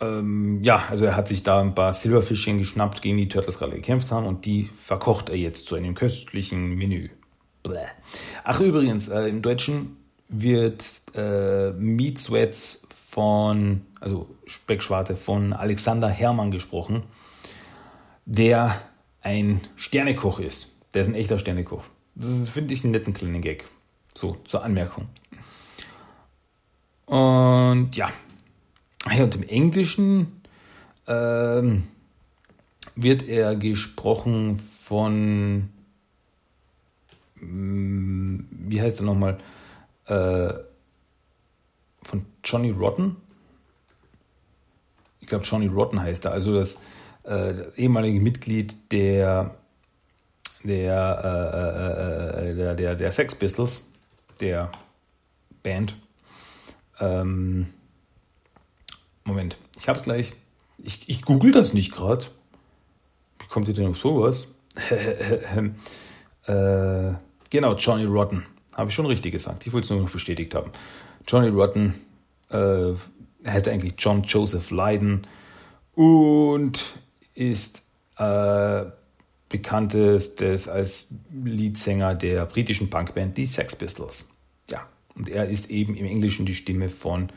[0.00, 3.74] Ähm, ja, also er hat sich da ein paar Silberfischchen geschnappt, gegen die Turtles gerade
[3.74, 7.08] gekämpft haben und die verkocht er jetzt zu einem köstlichen Menü.
[7.62, 7.86] Bläh.
[8.42, 9.96] Ach übrigens, äh, im Deutschen
[10.32, 17.04] wird äh, Meat Sweats von, also Speckschwarte von Alexander Hermann gesprochen,
[18.24, 18.80] der
[19.20, 20.68] ein Sternekoch ist.
[20.94, 21.84] Der ist ein echter Sternekoch.
[22.14, 23.64] Das finde ich einen netten kleinen Gag.
[24.14, 25.08] So, zur Anmerkung.
[27.06, 28.10] Und ja,
[29.18, 30.42] und im Englischen
[31.06, 31.84] ähm,
[32.94, 35.68] wird er gesprochen von,
[37.40, 39.38] mm, wie heißt er nochmal?
[40.06, 40.54] Äh,
[42.02, 43.16] von Johnny Rotten.
[45.20, 46.32] Ich glaube, Johnny Rotten heißt er.
[46.32, 46.74] Also das,
[47.24, 49.54] äh, das ehemalige Mitglied der,
[50.64, 53.86] der, äh, äh, der, der, der Sex Pistols,
[54.40, 54.70] der
[55.62, 55.96] Band.
[56.98, 57.72] Ähm,
[59.24, 60.32] Moment, ich hab's gleich.
[60.78, 62.26] Ich, ich google das nicht gerade.
[63.38, 64.48] Wie kommt ihr denn auf sowas?
[66.46, 67.12] äh,
[67.50, 68.44] genau, Johnny Rotten.
[68.74, 69.66] Habe ich schon richtig gesagt.
[69.66, 70.70] Ich wollte es nur noch bestätigt haben.
[71.26, 71.94] Johnny Rotten
[72.50, 72.92] äh,
[73.46, 75.26] heißt eigentlich John Joseph Lydon
[75.94, 76.94] und
[77.34, 77.82] ist
[78.16, 78.84] äh,
[79.48, 84.30] bekanntestes als Leadsänger der britischen Punkband die Sex Pistols.
[84.70, 87.28] Ja, und er ist eben im Englischen die Stimme von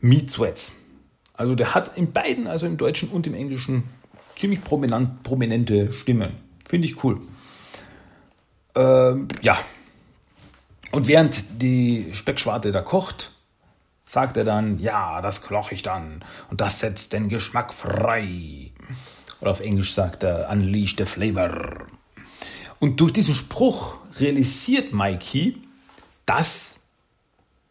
[0.00, 0.72] Meat Sweats.
[1.34, 3.84] Also der hat in beiden, also im Deutschen und im Englischen,
[4.36, 6.32] ziemlich prominent, prominente Stimmen.
[6.64, 7.20] Finde ich cool.
[8.74, 9.58] Ähm, ja,
[10.96, 13.30] und während die Speckschwarte da kocht,
[14.06, 18.72] sagt er dann, ja, das koche ich dann und das setzt den Geschmack frei.
[19.42, 21.84] Oder auf Englisch sagt er, unleash the flavor.
[22.80, 25.58] Und durch diesen Spruch realisiert Mikey,
[26.24, 26.80] dass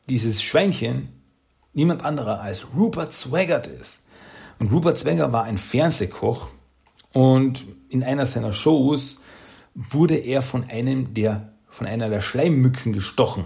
[0.07, 1.09] dieses Schweinchen
[1.73, 4.05] niemand anderer als Rupert Swaggart ist.
[4.59, 6.49] Und Rupert Swaggart war ein Fernsehkoch
[7.11, 9.19] und in einer seiner Shows
[9.73, 13.45] wurde er von einem der von einer der Schleimmücken gestochen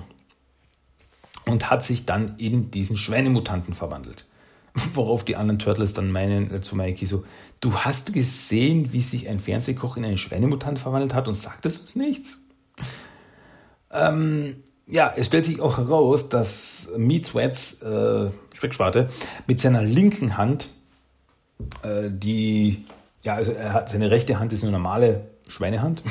[1.45, 4.25] und hat sich dann in diesen Schweinemutanten verwandelt.
[4.93, 7.25] Worauf die anderen Turtles dann meinen äh, zu Mikey so,
[7.59, 11.95] du hast gesehen, wie sich ein Fernsehkoch in einen Schweinemutant verwandelt hat und sagtest uns
[11.95, 12.41] nichts?
[13.91, 19.09] Ähm, ja, es stellt sich auch heraus, dass Meat Sweats, äh, Speckschwarte,
[19.47, 20.69] mit seiner linken Hand,
[21.81, 22.85] äh, die,
[23.23, 26.03] ja, also er hat, seine rechte Hand ist eine normale Schweinehand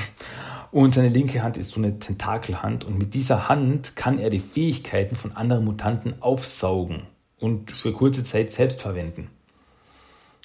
[0.71, 4.39] und seine linke Hand ist so eine Tentakelhand und mit dieser Hand kann er die
[4.39, 7.05] Fähigkeiten von anderen Mutanten aufsaugen
[7.41, 9.31] und für kurze Zeit selbst verwenden.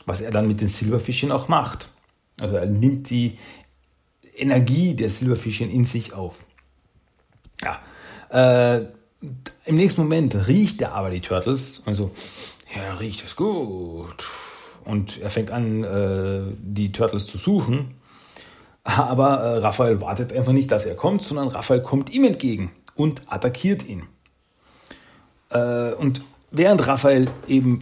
[0.06, 1.90] Was er dann mit den Silberfischchen auch macht.
[2.40, 3.38] Also er nimmt die
[4.36, 6.44] Energie der Silberfischchen in sich auf.
[7.62, 7.80] Ja,
[8.78, 8.88] äh,
[9.66, 12.12] im nächsten Moment riecht er aber die Turtles also
[12.76, 14.26] ja, riecht es gut.
[14.84, 17.96] Und er fängt an, äh, die Turtles zu suchen
[18.84, 23.22] aber äh, Raphael wartet einfach nicht, dass er kommt, sondern Raphael kommt ihm entgegen und
[23.28, 24.04] attackiert ihn.
[25.50, 27.80] Äh, und während Raphael eben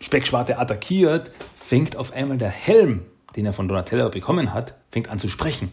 [0.00, 3.02] Speckschwarte attackiert, fängt auf einmal der Helm,
[3.36, 5.70] den er von Donatello bekommen hat, fängt an zu sprechen.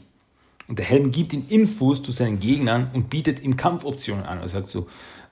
[0.67, 4.41] Und der Helm gibt ihm Infos zu seinen Gegnern und bietet ihm Kampfoptionen an.
[4.41, 4.87] Er sagt so,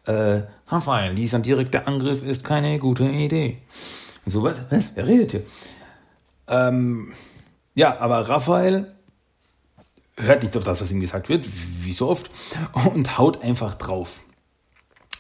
[0.06, 3.58] äh, Raphael, dieser direkte Angriff ist keine gute Idee.
[4.26, 4.64] Und so, was?
[4.70, 4.96] Was?
[4.96, 5.44] Wer redet hier?
[6.48, 7.14] Ähm,
[7.76, 8.95] ja, aber Raphael
[10.18, 11.48] hört nicht auf das, was ihm gesagt wird,
[11.82, 12.30] wie so oft,
[12.94, 14.22] und haut einfach drauf.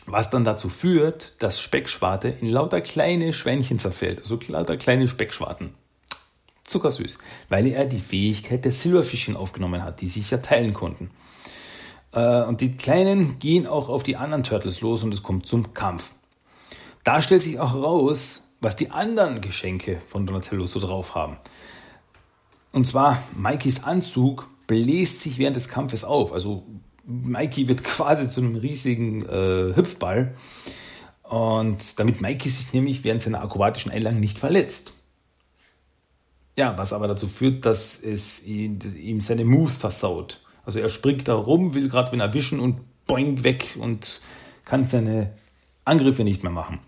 [0.05, 5.73] Was dann dazu führt, dass Speckschwarte in lauter kleine Schwänchen zerfällt, also lauter kleine Speckschwarten.
[6.65, 7.17] Zuckersüß,
[7.49, 11.11] weil er die Fähigkeit der Silberfischchen aufgenommen hat, die sich ja teilen konnten.
[12.11, 15.73] Äh, und die Kleinen gehen auch auf die anderen Turtles los und es kommt zum
[15.73, 16.13] Kampf.
[17.03, 21.37] Da stellt sich auch raus, was die anderen Geschenke von Donatello so drauf haben.
[22.71, 26.33] Und zwar, Mikeys Anzug bläst sich während des Kampfes auf.
[26.33, 26.65] Also
[27.05, 30.35] Mikey wird quasi zu einem riesigen äh, Hüpfball.
[31.23, 34.93] Und damit Mikey sich nämlich während seiner akrobatischen Einlagen nicht verletzt.
[36.57, 40.41] Ja, was aber dazu führt, dass es ihm, ihm seine Moves versaut.
[40.63, 44.21] Also er springt da rum, will gerade wen erwischen und boing weg und
[44.63, 45.33] kann seine
[45.83, 46.79] Angriffe nicht mehr machen.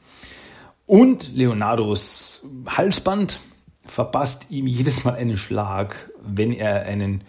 [0.85, 3.39] Und Leonardos Halsband
[3.85, 7.23] verpasst ihm jedes Mal einen Schlag, wenn er einen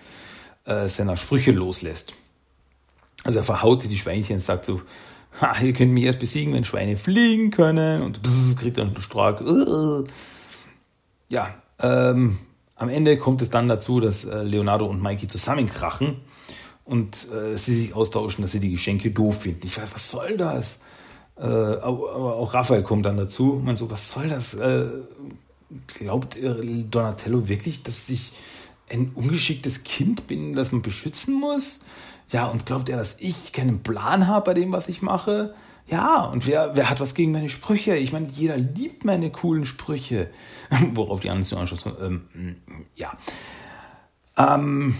[0.68, 2.12] äh, seiner Sprüche loslässt.
[3.24, 4.83] Also er verhaut die Schweinchen und sagt so,
[5.40, 9.02] ha, ihr könnt mich erst besiegen, wenn Schweine fliegen können und bzz, kriegt dann einen
[9.02, 9.42] Schlag.
[11.28, 12.38] Ja, ähm,
[12.76, 16.18] am Ende kommt es dann dazu, dass äh, Leonardo und Mikey zusammenkrachen
[16.85, 19.66] und äh, sie sich austauschen, dass sie die Geschenke doof finden.
[19.66, 20.81] Ich weiß, was soll das?
[21.37, 23.61] Äh, auch, auch, Raphael kommt dann dazu.
[23.64, 24.54] Man so, was soll das?
[24.54, 24.87] Äh,
[25.94, 26.37] glaubt
[26.90, 28.33] Donatello wirklich, dass ich
[28.90, 31.81] ein ungeschicktes Kind bin, das man beschützen muss?
[32.31, 35.55] Ja, und glaubt er, dass ich keinen Plan habe bei dem, was ich mache?
[35.87, 37.96] Ja, und wer, wer hat was gegen meine Sprüche?
[37.96, 40.29] Ich meine, jeder liebt meine coolen Sprüche.
[40.94, 41.96] Worauf die anderen so anschauen.
[42.35, 42.57] Ähm,
[42.94, 43.16] ja.
[44.37, 44.94] Ähm,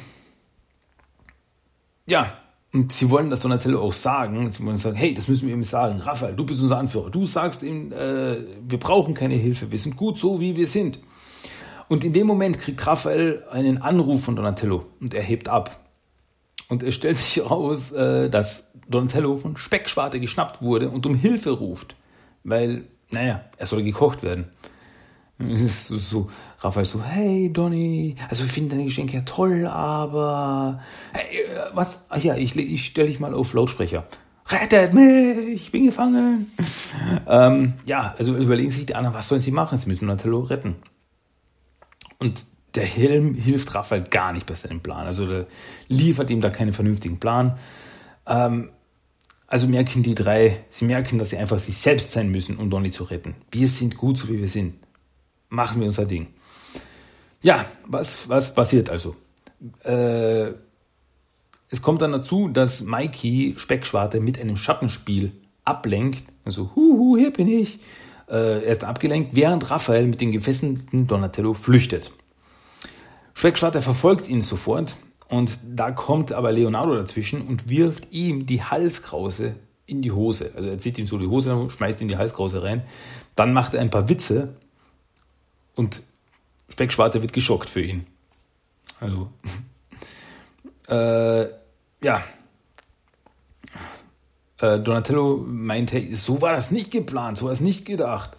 [2.07, 2.33] ja,
[2.73, 4.51] und sie wollen das Donatello auch sagen.
[4.51, 6.01] Sie wollen sagen, hey, das müssen wir ihm sagen.
[6.01, 7.11] Raphael, du bist unser Anführer.
[7.11, 9.71] Du sagst ihm, äh, wir brauchen keine Hilfe.
[9.71, 10.99] Wir sind gut so, wie wir sind.
[11.89, 15.81] Und in dem Moment kriegt Raphael einen Anruf von Donatello und er hebt ab.
[16.69, 21.51] Und es stellt sich heraus, äh, dass Donatello von Speckschwarte geschnappt wurde und um Hilfe
[21.51, 21.97] ruft.
[22.45, 24.47] Weil, naja, er soll gekocht werden.
[25.39, 30.81] So, so, Raphael so, hey Donny, also wir finden deine Geschenke ja toll, aber
[31.13, 32.01] hey, äh, was?
[32.09, 34.05] Ach ja, ich, ich stelle dich mal auf Lautsprecher.
[34.49, 36.51] Rettet mich, ich bin gefangen.
[37.29, 39.79] ähm, ja, also überlegen sich die anderen, was sollen sie machen?
[39.79, 40.77] Sie müssen Donatello retten.
[42.19, 45.07] Und der Helm hilft Raphael gar nicht bei seinem Plan.
[45.07, 45.47] Also
[45.89, 47.59] liefert ihm da keinen vernünftigen Plan.
[48.27, 48.71] Ähm,
[49.47, 52.91] also merken die drei, sie merken, dass sie einfach sich selbst sein müssen, um Donny
[52.91, 53.35] zu retten.
[53.51, 54.75] Wir sind gut, so wie wir sind.
[55.49, 56.27] Machen wir unser Ding.
[57.41, 59.17] Ja, was, was passiert also?
[59.85, 60.53] Äh,
[61.71, 65.33] es kommt dann dazu, dass Mikey Speckschwarte mit einem Schattenspiel
[65.65, 66.25] ablenkt.
[66.45, 67.81] Also, huhu, hier bin ich.
[68.29, 72.13] Äh, er ist abgelenkt, während Raphael mit dem gefesselten Donatello flüchtet.
[73.35, 74.97] Speckschwarte verfolgt ihn sofort
[75.29, 79.55] und da kommt aber Leonardo dazwischen und wirft ihm die Halskrause
[79.87, 80.53] in die Hose.
[80.55, 82.83] Also er zieht ihm so die Hose, schmeißt ihm die Halskrause rein.
[83.35, 84.55] Dann macht er ein paar Witze
[85.75, 86.03] und
[86.69, 88.07] Speckschwarte wird geschockt für ihn.
[89.01, 89.31] Also,
[90.89, 91.49] äh,
[92.03, 92.23] ja.
[94.61, 98.37] Äh, Donatello meint, hey, so war das nicht geplant, so war es nicht gedacht.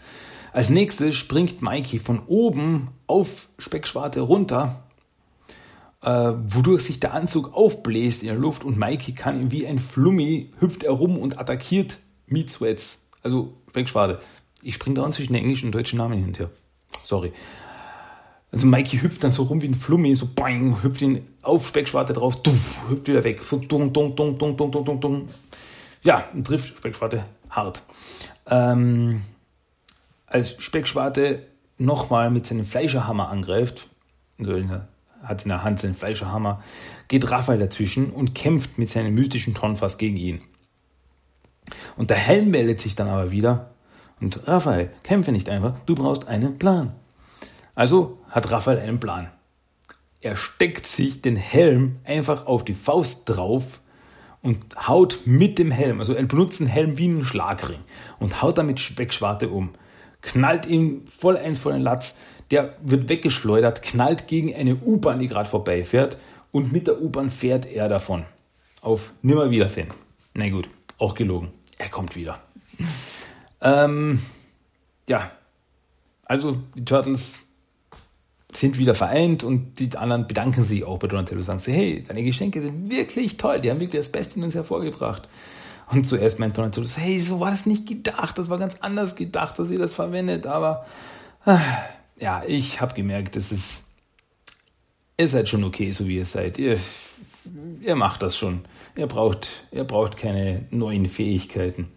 [0.51, 4.83] Als nächstes springt Mikey von oben auf Speckschwarte runter
[6.01, 9.79] äh, wodurch sich der Anzug aufbläst in der Luft und Mikey kann ihm wie ein
[9.79, 13.05] Flummi hüpft er rum und attackiert Meat Sweats.
[13.21, 13.53] Also,
[13.85, 14.19] Schwade.
[14.61, 16.49] Ich springe da zwischen englischen und deutschen Namen hin und her.
[17.03, 17.31] Sorry.
[18.51, 22.13] Also Mikey hüpft dann so rum wie ein Flummi, so bang, hüpft ihn auf Speckschwarte
[22.13, 23.41] drauf, duff, hüpft wieder weg.
[23.43, 25.27] So dung, dung, dung, dung, dung, dung, dung, dung.
[26.01, 27.81] Ja, und trifft Speckschwarte hart.
[28.47, 29.21] Ähm,
[30.27, 31.45] als Speckschwarte
[31.77, 33.87] nochmal mit seinem Fleischerhammer angreift,
[34.37, 34.53] also
[35.23, 36.63] hat in der Hand seinen Fleischerhammer,
[37.07, 40.41] geht Raphael dazwischen und kämpft mit seinem mystischen Tonfass gegen ihn.
[41.97, 43.71] Und der Helm meldet sich dann aber wieder
[44.21, 46.93] und Raphael, kämpfe nicht einfach, du brauchst einen Plan.
[47.75, 49.29] Also hat Raphael einen Plan.
[50.21, 53.78] Er steckt sich den Helm einfach auf die Faust drauf
[54.41, 57.79] und haut mit dem Helm, also er benutzt den Helm wie einen Schlagring
[58.19, 59.71] und haut damit Speckschwarte um,
[60.21, 62.15] knallt ihm voll eins vor den Latz,
[62.51, 66.17] der wird weggeschleudert, knallt gegen eine U-Bahn, die gerade vorbeifährt
[66.51, 68.25] und mit der U-Bahn fährt er davon.
[68.81, 69.89] Auf Nimmerwiedersehen.
[70.33, 71.51] Na gut, auch gelogen.
[71.77, 72.41] Er kommt wieder.
[73.61, 74.21] ähm,
[75.07, 75.31] ja,
[76.23, 77.41] also die Turtles
[78.53, 82.23] sind wieder vereint und die anderen bedanken sich auch bei Donatello, sagen sie, hey, deine
[82.23, 85.27] Geschenke sind wirklich toll, die haben wirklich das Beste in uns hervorgebracht.
[85.91, 89.59] Und zuerst meint Donatello, hey, so war das nicht gedacht, das war ganz anders gedacht,
[89.59, 90.85] dass ihr das verwendet, aber
[91.45, 91.57] äh,
[92.19, 93.89] ja, ich habe gemerkt, das ist
[95.19, 96.57] ihr seid schon okay, so wie ihr seid.
[96.57, 96.79] Ihr,
[97.81, 98.61] ihr macht das schon.
[98.95, 101.91] Ihr braucht, ihr braucht keine neuen Fähigkeiten.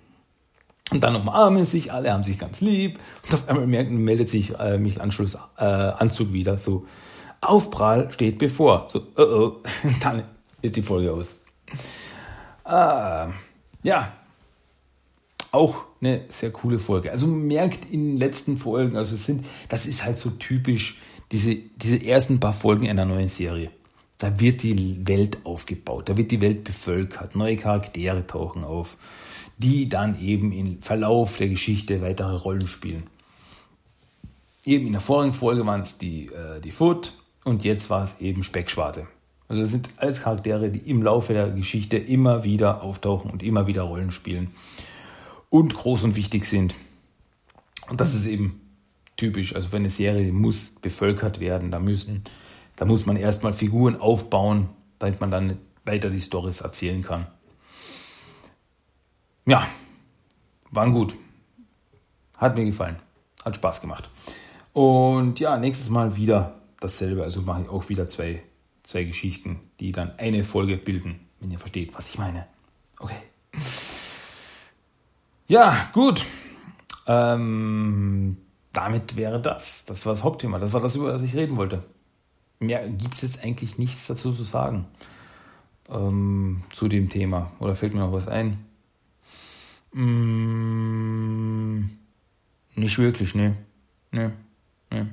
[0.93, 2.99] Und dann umarmen sich, alle haben sich ganz lieb.
[3.25, 6.59] Und auf einmal meldet sich äh, Michel Anschluss äh, Anzug wieder.
[6.59, 6.87] So,
[7.41, 8.89] Aufprall steht bevor.
[8.91, 9.63] So, oh oh,
[10.01, 10.25] dann
[10.61, 11.37] ist die Folge aus.
[12.65, 13.29] Ah,
[13.83, 14.13] ja,
[15.51, 17.11] auch eine sehr coole Folge.
[17.11, 21.55] Also merkt in den letzten Folgen, also es sind, das ist halt so typisch, diese,
[21.55, 23.71] diese ersten paar Folgen einer neuen Serie.
[24.19, 28.97] Da wird die Welt aufgebaut, da wird die Welt bevölkert, neue Charaktere tauchen auf,
[29.59, 33.05] die dann eben im Verlauf der Geschichte weitere Rollen spielen.
[34.65, 37.13] Eben in der vorigen Folge waren es die, äh, die Foot
[37.45, 39.07] und jetzt war es eben Speckschwarte.
[39.49, 43.67] Also das sind alles Charaktere, die im Laufe der Geschichte immer wieder auftauchen und immer
[43.67, 44.51] wieder Rollen spielen
[45.51, 46.75] und groß und wichtig sind.
[47.91, 48.61] Und das ist eben
[49.17, 49.55] typisch.
[49.55, 51.71] Also für eine Serie muss bevölkert werden.
[51.71, 52.25] Da müssen,
[52.77, 57.27] da muss man erstmal Figuren aufbauen, damit man dann weiter die Stories erzählen kann.
[59.47, 59.67] Ja,
[60.71, 61.15] waren gut.
[62.37, 62.97] Hat mir gefallen.
[63.45, 64.09] Hat Spaß gemacht.
[64.73, 67.23] Und ja, nächstes Mal wieder dasselbe.
[67.23, 68.43] Also mache ich auch wieder zwei,
[68.83, 72.47] zwei Geschichten, die dann eine Folge bilden, wenn ihr versteht, was ich meine.
[72.99, 73.17] Okay.
[75.49, 76.25] Ja, gut.
[77.07, 78.39] Ähm,
[78.73, 79.85] damit wäre das.
[79.85, 80.59] Das war das Hauptthema.
[80.59, 81.83] Das war das, über das ich reden wollte.
[82.61, 84.87] Mehr gibt es jetzt eigentlich nichts dazu zu sagen
[85.91, 87.51] ähm, zu dem Thema.
[87.59, 88.65] Oder fällt mir noch was ein?
[89.93, 91.85] Mm,
[92.75, 93.57] nicht wirklich, ne.
[94.11, 94.33] Ne,
[94.91, 95.11] ne.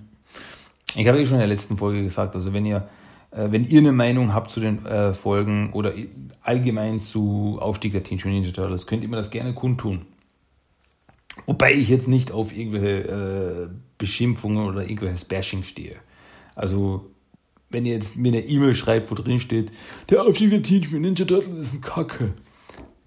[0.96, 2.88] Ich habe ja schon in der letzten Folge gesagt, also wenn ihr,
[3.32, 5.94] äh, wenn ihr eine Meinung habt zu den äh, Folgen oder
[6.42, 10.06] allgemein zu Aufstieg der Teenage Ninja Turtles, könnt ihr mir das gerne kundtun.
[11.46, 15.98] Wobei ich jetzt nicht auf irgendwelche äh, Beschimpfungen oder irgendwelches Bashing stehe.
[16.56, 17.10] Also,
[17.70, 19.72] wenn ihr jetzt mir eine E-Mail schreibt, wo drin steht,
[20.10, 22.34] der Aufstieg der Teenage Ninja Turtles ist ein Kacke,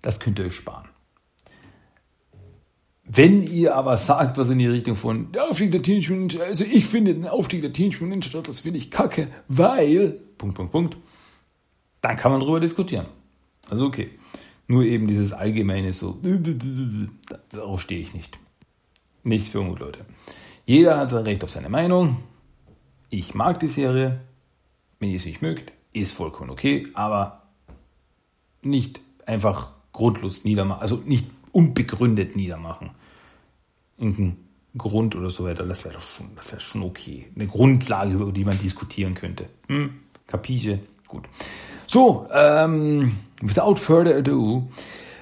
[0.02, 0.91] das könnt ihr euch sparen.
[3.14, 6.46] Wenn ihr aber sagt, was in die Richtung von der Aufstieg der Teenage Mutant Ninja,
[6.46, 10.54] also ich finde den Aufstieg der Teenage Mutant Ninja Turtles finde ich kacke, weil, Punkt,
[10.54, 10.96] Punkt, Punkt,
[12.00, 13.04] dann kann man darüber diskutieren.
[13.68, 14.10] Also okay.
[14.66, 16.18] Nur eben dieses allgemeine so,
[17.50, 18.38] darauf stehe ich nicht.
[19.24, 20.06] Nichts für ungut, Leute.
[20.64, 22.16] Jeder hat sein Recht auf seine Meinung.
[23.10, 24.22] Ich mag die Serie.
[25.00, 27.42] Wenn ihr es nicht mögt, ist vollkommen okay, aber
[28.62, 32.91] nicht einfach grundlos niedermachen, also nicht unbegründet niedermachen.
[34.02, 34.36] Irgendein
[34.76, 37.28] Grund oder so weiter, das wäre doch schon, das wäre schon okay.
[37.36, 39.46] Eine Grundlage, über die man diskutieren könnte.
[39.68, 40.00] Hm?
[40.26, 40.80] Kapiche?
[41.06, 41.24] Gut.
[41.86, 44.68] So, ähm, without further ado,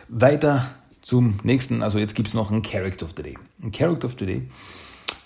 [0.09, 0.71] weiter
[1.03, 1.83] zum nächsten.
[1.83, 3.37] Also jetzt gibt es noch einen Character of the Day.
[3.63, 4.49] Ein Character of the Day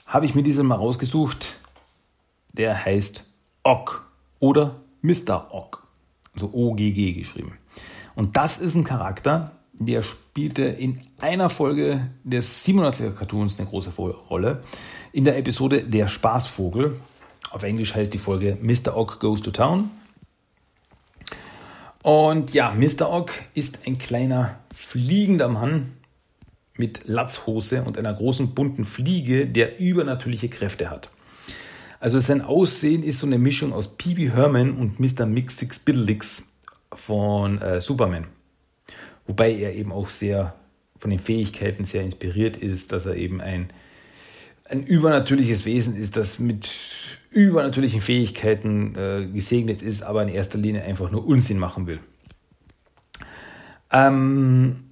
[0.06, 1.56] habe ich mir diesem mal rausgesucht.
[2.52, 3.26] Der heißt
[3.62, 4.06] Ock
[4.38, 5.48] oder Mr.
[5.52, 5.86] Ock.
[6.32, 7.58] Also OGG geschrieben.
[8.14, 13.90] Und das ist ein Charakter, der spielte in einer Folge des 87er Cartoons eine große
[13.90, 14.62] Rolle.
[15.12, 17.00] In der Episode Der Spaßvogel.
[17.50, 18.96] Auf Englisch heißt die Folge Mr.
[18.96, 19.90] Ock Goes to Town.
[22.02, 23.10] Und ja, Mr.
[23.10, 25.92] Ock ist ein kleiner fliegender Mann
[26.76, 31.08] mit Latzhose und einer großen bunten Fliege, der übernatürliche Kräfte hat.
[32.00, 34.30] Also sein Aussehen ist so eine Mischung aus P.B.
[34.30, 35.24] Herman und Mr.
[35.24, 36.42] Mix Six Biddlix
[36.92, 38.26] von äh, Superman.
[39.26, 40.54] Wobei er eben auch sehr
[40.98, 43.68] von den Fähigkeiten sehr inspiriert ist, dass er eben ein,
[44.64, 46.70] ein übernatürliches Wesen ist, das mit
[47.30, 52.00] übernatürlichen Fähigkeiten äh, gesegnet ist, aber in erster Linie einfach nur Unsinn machen will.
[53.90, 54.84] Ähm,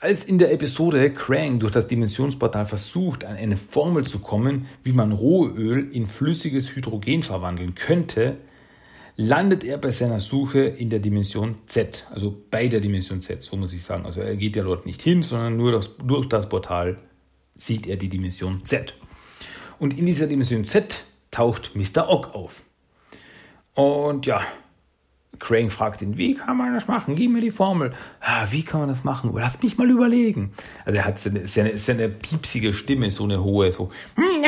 [0.00, 4.92] als in der Episode Krang durch das Dimensionsportal versucht, an eine Formel zu kommen, wie
[4.92, 8.36] man Rohöl in flüssiges Hydrogen verwandeln könnte,
[9.18, 13.56] landet er bei seiner Suche in der Dimension Z, also bei der Dimension Z, so
[13.56, 14.06] muss ich sagen.
[14.06, 16.96] Also er geht ja dort nicht hin, sondern nur das, durch das Portal
[17.56, 18.94] sieht er die Dimension Z.
[19.80, 21.00] Und in dieser Dimension Z
[21.32, 22.08] taucht Mr.
[22.08, 22.62] Ock auf.
[23.74, 24.40] Und ja,
[25.38, 27.14] Crane fragt ihn, wie kann man das machen?
[27.14, 27.92] Gib mir die Formel.
[28.20, 29.32] Ah, wie kann man das machen?
[29.34, 30.52] Lass mich mal überlegen.
[30.84, 33.90] Also er hat seine, seine, seine piepsige Stimme, so eine hohe, so.
[34.16, 34.44] Hm,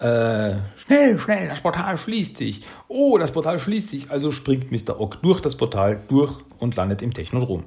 [0.00, 2.66] äh, schnell, schnell, das Portal schließt sich.
[2.88, 4.10] Oh, das Portal schließt sich.
[4.10, 5.00] Also springt Mr.
[5.00, 7.64] Ock durch das Portal durch und landet im Technodrom.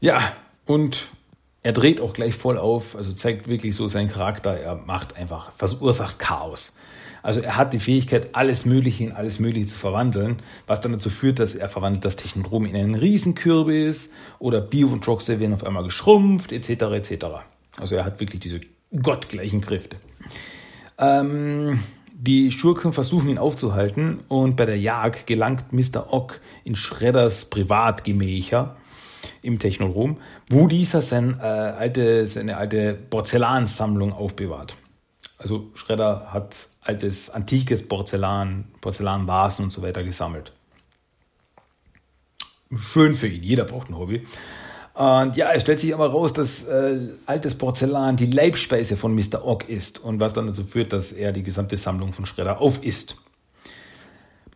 [0.00, 0.20] Ja,
[0.66, 1.08] und
[1.62, 4.58] er dreht auch gleich voll auf, also zeigt wirklich so seinen Charakter.
[4.58, 6.74] Er macht einfach, verursacht Chaos.
[7.22, 11.08] Also er hat die Fähigkeit, alles Mögliche in alles Mögliche zu verwandeln, was dann dazu
[11.08, 15.64] führt, dass er verwandelt das Technodrom in einen Riesenkürbis oder Bio und Rockster werden auf
[15.64, 16.68] einmal geschrumpft, etc.
[16.70, 17.26] etc.
[17.78, 18.60] Also er hat wirklich diese
[19.00, 19.96] gottgleichen Kräfte.
[20.98, 21.80] Ähm,
[22.14, 26.12] Die Schurken versuchen ihn aufzuhalten und bei der Jagd gelangt Mr.
[26.12, 28.76] Ock in Shredders Privatgemächer
[29.42, 30.18] im Technodrom,
[30.48, 34.76] wo dieser sein, äh, alte, seine alte Porzellansammlung aufbewahrt.
[35.38, 40.52] Also Shredder hat altes, antikes Porzellan, Porzellanvasen und so weiter gesammelt.
[42.76, 44.26] Schön für ihn, jeder braucht ein Hobby.
[44.94, 49.44] Und ja, es stellt sich aber raus, dass äh, altes Porzellan die Leibspeise von Mr.
[49.44, 53.16] Ogg ist und was dann dazu führt, dass er die gesamte Sammlung von Shredder aufisst.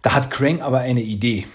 [0.02, 1.46] Da hat Krang aber eine Idee.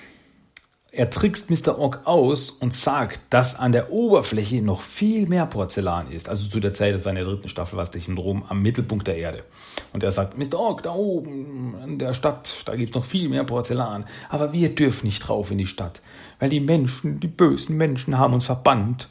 [0.93, 1.79] Er trickst Mr.
[1.79, 6.27] Ogg aus und sagt, dass an der Oberfläche noch viel mehr Porzellan ist.
[6.27, 8.61] Also zu der Zeit, das war in der dritten Staffel, was dich in Rom am
[8.61, 9.45] Mittelpunkt der Erde.
[9.93, 10.59] Und er sagt, Mr.
[10.59, 14.03] Ogg, da oben in der Stadt, da gibt es noch viel mehr Porzellan.
[14.27, 16.01] Aber wir dürfen nicht drauf in die Stadt,
[16.39, 19.07] weil die Menschen, die bösen Menschen haben uns verbannt.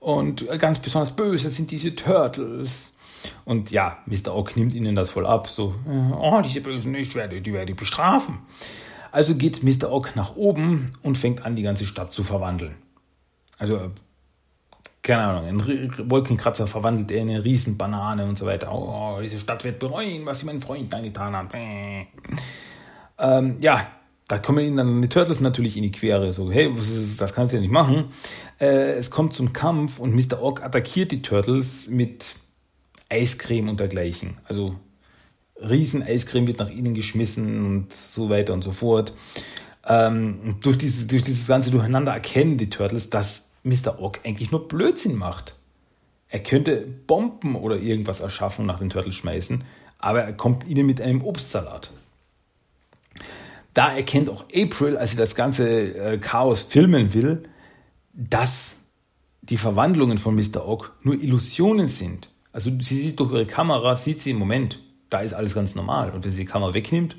[0.00, 2.94] Und ganz besonders böse sind diese Turtles.
[3.44, 4.34] Und ja, Mr.
[4.34, 5.46] Ogg nimmt ihnen das voll ab.
[5.46, 5.74] So,
[6.18, 8.38] oh, diese Bösen, ich werde, die werde ich bestrafen.
[9.12, 9.92] Also geht Mr.
[9.92, 12.74] Ock nach oben und fängt an, die ganze Stadt zu verwandeln.
[13.58, 13.92] Also,
[15.02, 18.72] keine Ahnung, ein Wolkenkratzer verwandelt er in eine Riesenbanane und so weiter.
[18.72, 21.48] Oh, diese Stadt wird bereuen, was sie meinen Freunden angetan hat.
[23.18, 23.86] Ähm, ja,
[24.28, 26.32] da kommen ihnen dann die Turtles natürlich in die Quere.
[26.32, 26.72] So, hey,
[27.18, 28.06] das kannst du ja nicht machen.
[28.58, 30.42] Äh, es kommt zum Kampf und Mr.
[30.42, 32.36] Ock attackiert die Turtles mit
[33.10, 34.38] Eiscreme und dergleichen.
[34.48, 34.76] Also
[35.68, 39.12] Riesen-Eiscreme wird nach ihnen geschmissen und so weiter und so fort.
[39.86, 44.00] Ähm, durch, dieses, durch dieses ganze Durcheinander erkennen die Turtles, dass Mr.
[44.00, 45.56] Ock eigentlich nur Blödsinn macht.
[46.28, 49.64] Er könnte Bomben oder irgendwas erschaffen und nach den Turtles schmeißen,
[49.98, 51.90] aber er kommt ihnen mit einem Obstsalat.
[53.74, 57.48] Da erkennt auch April, als sie das ganze äh, Chaos filmen will,
[58.12, 58.78] dass
[59.42, 60.66] die Verwandlungen von Mr.
[60.66, 62.30] Ock nur Illusionen sind.
[62.52, 64.78] Also sie sieht durch ihre Kamera, sieht sie im Moment,
[65.12, 66.10] da ist alles ganz normal.
[66.10, 67.16] Und wenn sie die Kamera wegnimmt,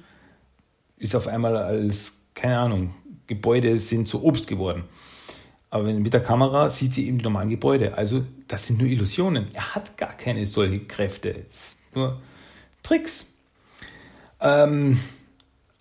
[0.97, 2.95] ist auf einmal als, keine Ahnung,
[3.27, 4.85] Gebäude sind zu Obst geworden.
[5.69, 7.97] Aber mit der Kamera sieht sie eben die normalen Gebäude.
[7.97, 9.47] Also das sind nur Illusionen.
[9.53, 11.35] Er hat gar keine solche Kräfte.
[11.45, 12.21] Es sind nur
[12.81, 13.27] Tricks.
[14.39, 14.99] Ähm,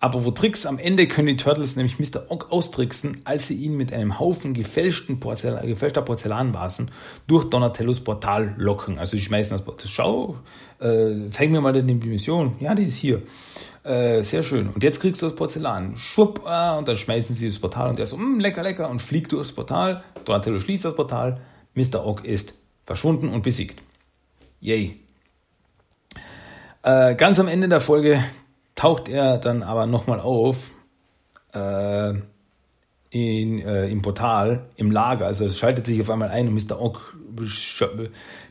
[0.03, 2.29] aber wo Tricks, am Ende können die Turtles nämlich Mr.
[2.29, 6.91] Ogg austricksen, als sie ihn mit einem Haufen gefälschten Porzellan, gefälschter Porzellanvasen
[7.29, 8.99] durch Donatellos Portal locken.
[8.99, 9.87] Also sie schmeißen das Portal.
[9.89, 10.39] Schau,
[10.81, 12.57] äh, zeig mir mal die Dimension.
[12.59, 13.23] Ja, die ist hier.
[13.85, 14.71] Äh, sehr schön.
[14.71, 15.97] Und jetzt kriegst du das Porzellan.
[15.97, 19.01] Schwupp, ah, und dann schmeißen sie das Portal und der so, mm, lecker, lecker, und
[19.01, 20.03] fliegt durchs Portal.
[20.25, 21.41] Donatello schließt das Portal.
[21.77, 22.05] Mr.
[22.05, 22.55] Ogg ist
[22.87, 23.81] verschwunden und besiegt.
[24.61, 24.99] Yay.
[26.83, 28.21] Äh, ganz am Ende der Folge
[28.83, 30.73] taucht er dann aber nochmal auf
[31.55, 32.15] äh,
[33.11, 35.27] in, äh, im Portal, im Lager.
[35.27, 36.81] Also es schaltet sich auf einmal ein und Mr.
[36.81, 37.17] Ock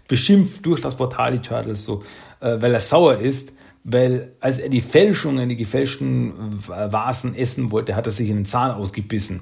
[0.07, 2.03] beschimpft durch das Portal die Turtles so,
[2.39, 7.97] äh, weil er sauer ist, weil als er die Fälschungen, die gefälschten Vasen essen wollte,
[7.97, 9.41] hat er sich in den Zahn ausgebissen.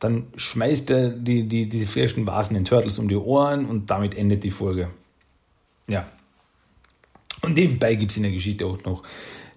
[0.00, 4.16] Dann schmeißt er die, die, die gefälschten Vasen den Turtles um die Ohren und damit
[4.16, 4.88] endet die Folge.
[5.86, 6.08] Ja.
[7.40, 9.04] Und nebenbei gibt es in der Geschichte auch noch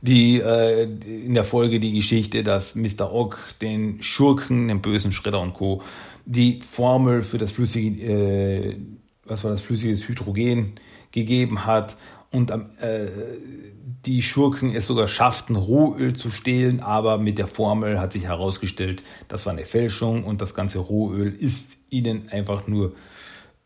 [0.02, 3.12] die äh, in der Folge die Geschichte, dass Mr.
[3.12, 5.82] Ogg den Schurken, den bösen Schredder und Co.
[6.26, 8.78] die Formel für das flüssige, äh,
[9.26, 10.74] was war das flüssiges Hydrogen
[11.12, 11.98] gegeben hat
[12.32, 13.08] und äh,
[14.06, 19.04] die Schurken es sogar schafften, Rohöl zu stehlen, aber mit der Formel hat sich herausgestellt,
[19.28, 22.94] das war eine Fälschung und das ganze Rohöl ist ihnen einfach nur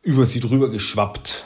[0.02, 1.46] über sie drüber geschwappt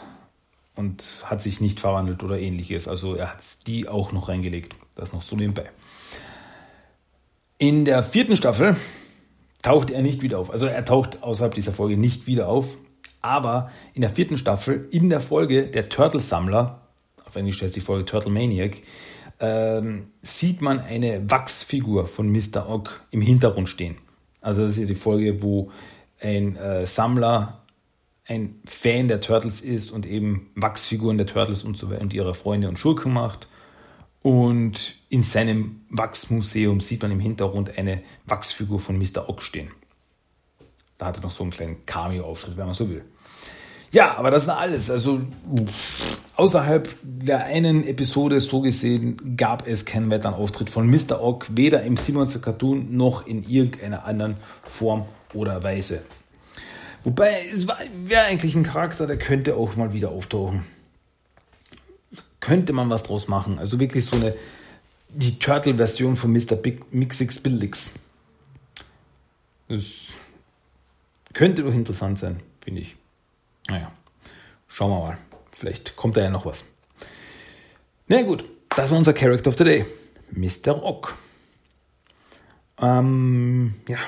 [0.76, 2.88] und hat sich nicht verwandelt oder ähnliches.
[2.88, 4.76] Also er hat die auch noch reingelegt.
[4.96, 5.70] Das noch so nebenbei.
[7.58, 8.76] In der vierten Staffel
[9.62, 10.52] taucht er nicht wieder auf.
[10.52, 12.78] Also er taucht außerhalb dieser Folge nicht wieder auf.
[13.22, 16.82] Aber in der vierten Staffel, in der Folge der Turtle-Sammler,
[17.26, 18.82] auf Englisch heißt die Folge Turtle Maniac,
[19.40, 22.70] ähm, sieht man eine Wachsfigur von Mr.
[22.70, 23.98] Ogg im Hintergrund stehen.
[24.42, 25.72] Also das ist ja die Folge, wo
[26.22, 27.65] ein äh, Sammler
[28.28, 32.34] ein Fan der Turtles ist und eben Wachsfiguren der Turtles und so weiter und ihrer
[32.34, 33.48] Freunde und Schurken macht.
[34.22, 39.30] Und in seinem Wachsmuseum sieht man im Hintergrund eine Wachsfigur von Mr.
[39.30, 39.70] Ock stehen.
[40.98, 43.06] Da hat er noch so einen kleinen Cameo-Auftritt, wenn man so will.
[43.92, 44.90] Ja, aber das war alles.
[44.90, 45.22] Also
[46.36, 51.22] außerhalb der einen Episode so gesehen gab es keinen weiteren Auftritt von Mr.
[51.22, 56.02] Ock, weder im Simonser Cartoon noch in irgendeiner anderen Form oder Weise.
[57.06, 60.66] Wobei, es wäre eigentlich ein Charakter, der könnte auch mal wieder auftauchen.
[62.40, 63.60] Könnte man was draus machen.
[63.60, 64.34] Also wirklich so eine,
[65.10, 66.56] die Turtle-Version von Mr.
[66.56, 67.92] Big Mixix Billix.
[69.68, 70.08] Das
[71.34, 72.96] könnte doch interessant sein, finde ich.
[73.70, 73.92] Naja,
[74.68, 75.18] schauen wir mal.
[75.52, 76.66] Vielleicht kommt da ja noch was.
[78.08, 79.86] Na gut, das war unser Character of the Day.
[80.32, 80.72] Mr.
[80.72, 81.14] Rock.
[82.82, 84.00] Ähm, ja,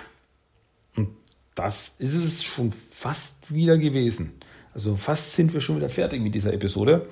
[1.57, 4.39] das ist es schon fast wieder gewesen.
[4.73, 7.09] Also fast sind wir schon wieder fertig mit dieser Episode.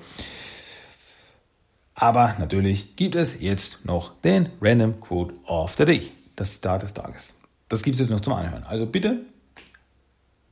[1.94, 6.94] Aber natürlich gibt es jetzt noch den Random Quote of the Day, das Zitat des
[6.94, 7.40] Tages.
[7.68, 8.62] Das gibt es jetzt noch zum Anhören.
[8.64, 9.22] Also bitte,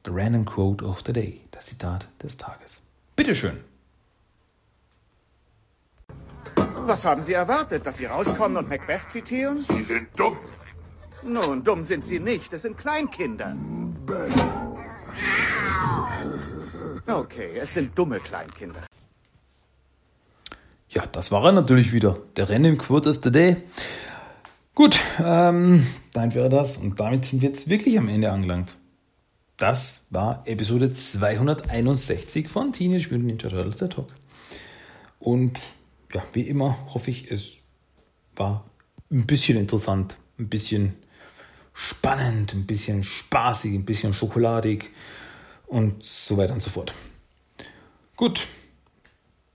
[0.05, 2.81] the Random Quote of the Day, das Zitat des Tages.
[3.15, 3.61] Bitteschön.
[6.87, 9.59] Was haben Sie erwartet, dass Sie rauskommen und Macbeth zitieren?
[9.59, 10.37] Sie sind dumm.
[11.27, 13.57] Nun, dumm sind Sie nicht, es sind Kleinkinder.
[17.07, 18.81] Okay, es sind dumme Kleinkinder.
[20.89, 22.19] Ja, das war er natürlich wieder.
[22.37, 23.57] Der Random Quote of the Day.
[24.75, 26.77] Gut, ähm, damit wäre das.
[26.77, 28.77] Und damit sind wir jetzt wirklich am Ende angelangt.
[29.57, 34.09] Das war Episode 261 von Teenage Mutant Ninja Turtles der Talk.
[35.21, 35.59] Und
[36.13, 37.63] ja, wie immer hoffe ich, es
[38.37, 38.65] war
[39.11, 40.97] ein bisschen interessant, ein bisschen
[41.75, 44.91] spannend, ein bisschen spaßig, ein bisschen schokoladig
[45.67, 46.95] und so weiter und so fort.
[48.17, 48.47] Gut,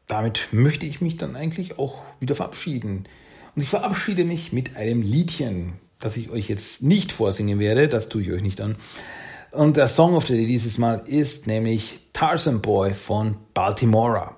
[0.06, 3.08] damit möchte ich mich dann eigentlich auch wieder verabschieden.
[3.56, 8.10] Und ich verabschiede mich mit einem Liedchen, das ich euch jetzt nicht vorsingen werde, das
[8.10, 8.76] tue ich euch nicht an.
[9.52, 14.36] Und der Song of the Day dieses Mal ist nämlich Tarzan Boy von Baltimora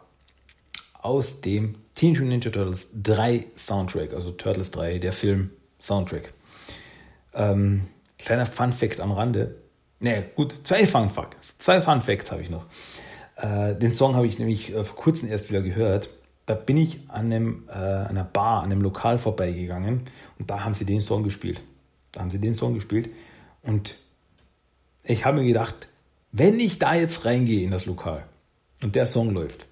[1.01, 6.33] aus dem Teenage Mutant Ninja Turtles 3 Soundtrack, also Turtles 3, der Film Soundtrack.
[7.33, 9.55] Ähm, kleiner Fun Fact am Rande.
[9.99, 11.55] Ne, gut, zwei Fun Facts.
[11.59, 12.65] Zwei Fun Facts habe ich noch.
[13.37, 16.09] Äh, den Song habe ich nämlich äh, vor kurzem erst wieder gehört.
[16.45, 20.09] Da bin ich an einem, äh, einer Bar, an einem Lokal vorbeigegangen
[20.39, 21.63] und da haben sie den Song gespielt.
[22.11, 23.09] Da haben sie den Song gespielt
[23.63, 23.95] und
[25.03, 25.87] ich habe mir gedacht,
[26.31, 28.25] wenn ich da jetzt reingehe in das Lokal
[28.81, 29.65] und der Song läuft,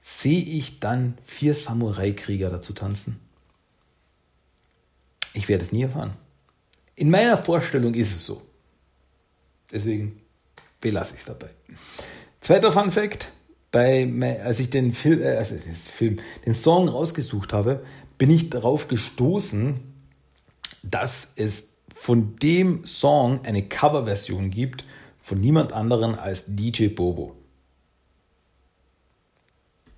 [0.00, 3.20] sehe ich dann vier Samurai-Krieger dazu tanzen?
[5.36, 6.14] Ich werde es nie erfahren.
[6.94, 8.40] In meiner Vorstellung ist es so.
[9.70, 10.22] Deswegen
[10.80, 11.50] belasse ich es dabei.
[12.40, 13.30] Zweiter Fun Fact:
[13.70, 15.56] bei, als ich den Film, äh, also
[15.94, 17.84] Film, den Song rausgesucht habe,
[18.16, 19.78] bin ich darauf gestoßen,
[20.82, 24.86] dass es von dem Song eine Coverversion gibt
[25.18, 27.36] von niemand anderen als DJ Bobo.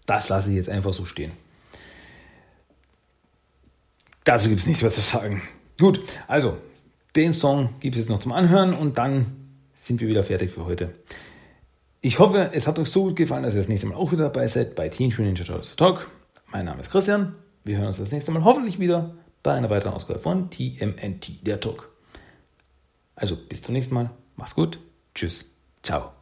[0.04, 1.32] Das lasse ich jetzt einfach so stehen.
[4.28, 5.40] Dazu gibt es nichts mehr zu sagen.
[5.80, 6.58] Gut, also
[7.16, 9.24] den Song gibt es jetzt noch zum Anhören und dann
[9.78, 10.94] sind wir wieder fertig für heute.
[12.02, 14.24] Ich hoffe, es hat euch so gut gefallen, dass ihr das nächste Mal auch wieder
[14.24, 16.10] dabei seid bei Teen Ninja Turtles Talk.
[16.52, 17.36] Mein Name ist Christian.
[17.64, 21.60] Wir hören uns das nächste Mal hoffentlich wieder bei einer weiteren Ausgabe von TMNT, der
[21.60, 21.88] Talk.
[23.16, 24.10] Also bis zum nächsten Mal.
[24.36, 24.78] Mach's gut.
[25.14, 25.46] Tschüss.
[25.82, 26.17] Ciao.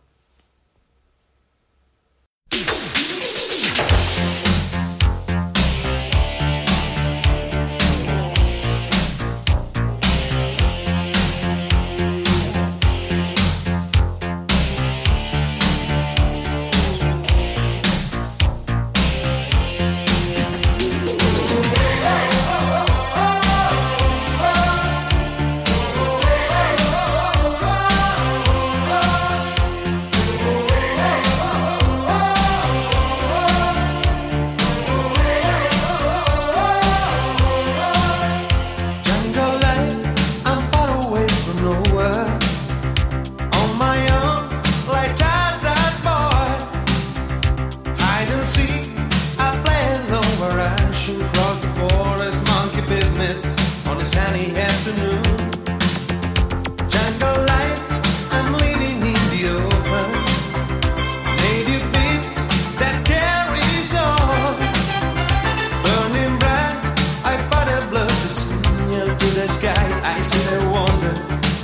[69.18, 71.12] to the sky, I see the wonder.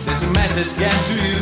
[0.04, 1.41] There's a message get to you.